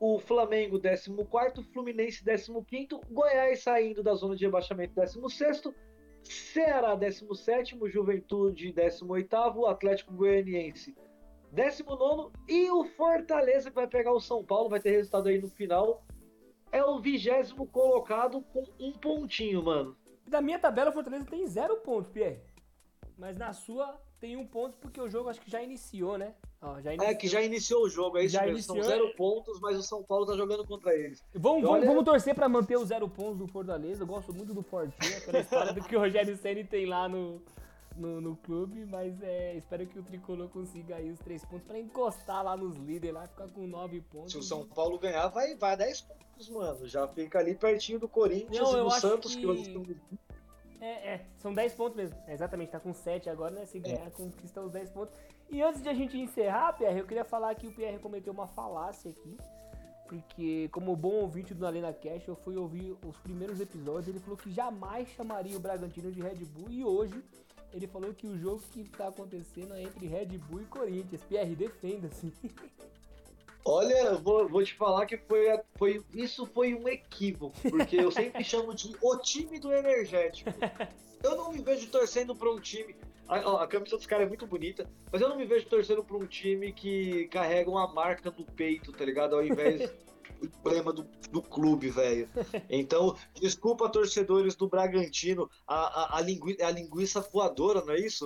[0.00, 5.74] o Flamengo décimo quarto, Fluminense décimo quinto, Goiás saindo da zona de rebaixamento décimo sexto,
[6.24, 10.96] Ceará décimo sétimo, Juventude décimo oitavo, Atlético Goianiense
[11.52, 15.48] 19 e o Fortaleza que vai pegar o São Paulo, vai ter resultado aí no
[15.48, 16.04] final.
[16.72, 19.96] É o vigésimo colocado com um pontinho, mano.
[20.26, 22.40] Da minha tabela, o Fortaleza tem zero pontos, Pierre.
[23.16, 26.32] Mas na sua tem um ponto porque o jogo acho que já iniciou, né?
[26.62, 27.10] Ó, já iniciou.
[27.10, 28.62] É que já iniciou o jogo, é isso Já mesmo.
[28.62, 31.22] São iniciou, zero pontos, mas o São Paulo tá jogando contra eles.
[31.34, 34.02] Vamos, vamos, Olha- vamos torcer pra manter os zero pontos do Fortaleza.
[34.02, 37.42] Eu gosto muito do Fortinho, aquela história do que o Rogério Ceni tem lá no,
[37.98, 41.78] no, no clube, mas é, espero que o Tricolor consiga aí os três pontos pra
[41.78, 44.32] encostar lá nos líderes, lá ficar com nove pontos.
[44.32, 46.86] Se o São Paulo ganhar, vai, vai 10 pontos, mano.
[46.86, 49.96] Já fica ali pertinho do Corinthians Não, e do Santos, que, que-
[50.84, 52.14] É, é, são 10 pontos mesmo.
[52.26, 53.64] É, exatamente, tá com 7 agora, né?
[53.64, 55.14] Se ganhar, conquista os 10 pontos.
[55.48, 58.46] E antes de a gente encerrar, Pierre, eu queria falar que o Pierre cometeu uma
[58.46, 59.38] falácia aqui.
[60.06, 64.08] Porque, como bom ouvinte do Alena Cash, eu fui ouvir os primeiros episódios.
[64.08, 66.70] Ele falou que jamais chamaria o Bragantino de Red Bull.
[66.70, 67.24] E hoje,
[67.72, 71.24] ele falou que o jogo que tá acontecendo é entre Red Bull e Corinthians.
[71.24, 72.30] Pierre, defenda-se.
[73.66, 77.96] Olha, eu vou, vou te falar que foi, a- foi, isso foi um equívoco, porque
[77.96, 80.50] eu sempre chamo de o time do energético.
[81.22, 82.94] Eu não me vejo torcendo pra um time.
[83.26, 86.04] A, ó, a camisa dos caras é muito bonita, mas eu não me vejo torcendo
[86.04, 89.34] pra um time que carrega uma marca no peito, tá ligado?
[89.34, 89.90] Ao invés
[90.44, 92.28] emblema do, do clube, velho.
[92.68, 95.50] Então, desculpa, torcedores do Bragantino.
[95.66, 98.24] A, a, a, lingui, a linguiça voadora, não é isso?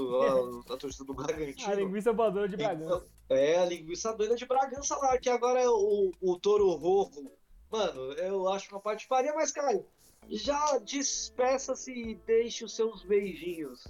[0.69, 1.71] A, a torcida do Bragantino.
[1.71, 2.97] A linguiça voadora de Bragança.
[2.97, 7.31] Então, é, a linguiça doida de Bragança lá, que agora é o, o touro rojo.
[7.71, 9.85] Mano, eu acho uma parte de faria, mas, Caio,
[10.29, 13.87] já despeça-se e deixe os seus beijinhos.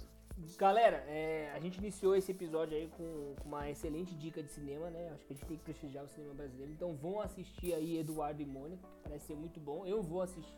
[0.57, 4.89] Galera, é, a gente iniciou esse episódio aí com, com uma excelente dica de cinema,
[4.89, 5.11] né?
[5.13, 6.71] Acho que a gente tem que prestigiar o cinema brasileiro.
[6.71, 9.85] Então vão assistir aí Eduardo e Mônica, que parece ser muito bom.
[9.85, 10.57] Eu vou assistir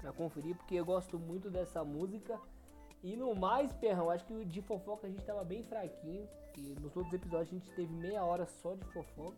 [0.00, 2.38] pra conferir, porque eu gosto muito dessa música.
[3.02, 6.28] E no mais, Perrão, acho que de fofoca a gente tava bem fraquinho.
[6.58, 9.36] E nos outros episódios a gente teve meia hora só de fofoca.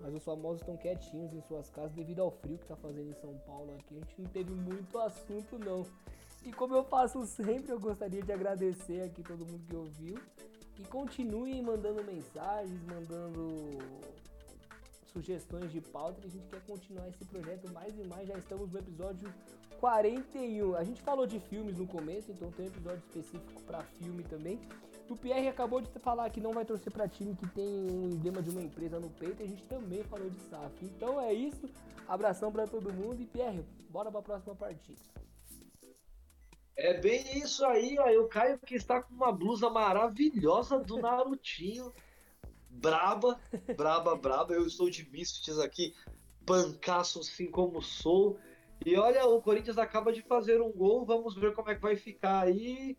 [0.00, 3.14] Mas os famosos estão quietinhos em suas casas devido ao frio que tá fazendo em
[3.14, 3.96] São Paulo aqui.
[3.96, 5.86] A gente não teve muito assunto não.
[6.44, 10.18] E como eu faço sempre, eu gostaria de agradecer aqui todo mundo que ouviu.
[10.78, 13.78] E continuem mandando mensagens, mandando
[15.12, 18.26] sugestões de pauta que a gente quer continuar esse projeto mais e mais.
[18.26, 19.32] Já estamos no episódio
[19.78, 20.74] 41.
[20.74, 24.58] A gente falou de filmes no começo, então tem um episódio específico para filme também.
[25.08, 28.42] O Pierre acabou de falar que não vai torcer para time que tem um emblema
[28.42, 29.42] de uma empresa no peito.
[29.42, 30.72] E a gente também falou de SAF.
[30.82, 31.68] Então é isso.
[32.08, 35.02] Abração para todo mundo e Pierre, bora para a próxima partida.
[36.76, 38.08] É bem isso aí, ó.
[38.22, 41.92] O Caio que está com uma blusa maravilhosa do Narutinho.
[42.70, 43.38] Braba,
[43.76, 44.54] braba, braba.
[44.54, 45.94] Eu estou de Misfits aqui,
[46.46, 48.38] pancaço assim como sou.
[48.84, 51.04] E olha, o Corinthians acaba de fazer um gol.
[51.04, 52.96] Vamos ver como é que vai ficar aí.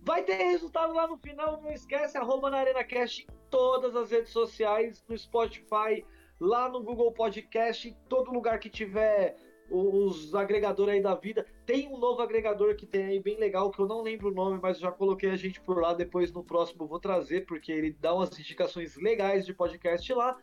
[0.00, 1.62] Vai ter resultado lá no final.
[1.62, 6.04] Não esquece, arroba na ArenaCast em todas as redes sociais, no Spotify,
[6.40, 9.36] lá no Google Podcast, em todo lugar que tiver
[9.70, 11.46] os agregadores aí da vida.
[11.66, 14.58] Tem um novo agregador que tem aí bem legal, que eu não lembro o nome,
[14.60, 15.94] mas já coloquei a gente por lá.
[15.94, 20.36] Depois no próximo eu vou trazer, porque ele dá umas indicações legais de podcast lá.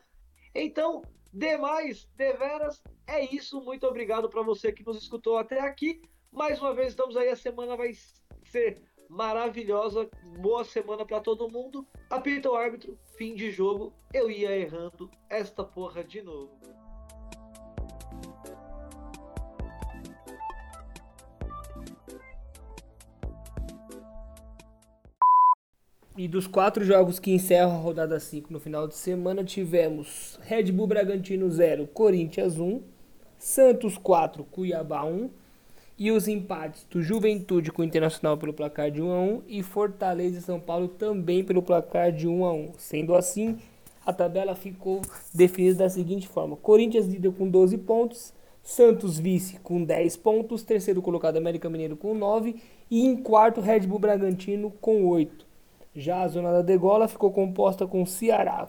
[0.53, 3.61] Então, demais, deveras, é isso.
[3.61, 6.01] Muito obrigado para você que nos escutou até aqui.
[6.31, 7.29] Mais uma vez, estamos aí.
[7.29, 7.93] A semana vai
[8.45, 10.09] ser maravilhosa.
[10.39, 11.85] Boa semana para todo mundo.
[12.09, 13.93] Apita o árbitro, fim de jogo.
[14.11, 16.80] Eu ia errando esta porra de novo.
[26.17, 30.69] E dos quatro jogos que encerram a rodada 5 no final de semana, tivemos Red
[30.69, 32.81] Bull Bragantino 0, Corinthians 1,
[33.39, 35.29] Santos 4, Cuiabá 1,
[35.97, 39.63] e os empates do Juventude com o Internacional pelo placar de 1 a 1 e
[39.63, 42.73] Fortaleza e São Paulo também pelo placar de 1 a 1.
[42.77, 43.57] Sendo assim,
[44.05, 45.01] a tabela ficou
[45.33, 51.01] definida da seguinte forma: Corinthians líder com 12 pontos, Santos vice com 10 pontos, terceiro
[51.01, 52.57] colocado América Mineiro com 9
[52.89, 55.50] e em quarto Red Bull Bragantino com 8.
[55.95, 58.67] Já a zona da degola ficou composta com Ceará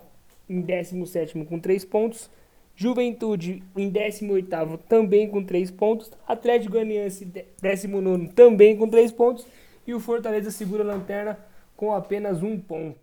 [0.48, 2.30] em 17 com 3 pontos,
[2.74, 7.24] Juventude em 18 também com 3 pontos, Atlético Goianiense
[7.60, 9.46] 19 também com 3 pontos
[9.86, 11.38] e o Fortaleza segura a lanterna
[11.76, 13.01] com apenas um ponto.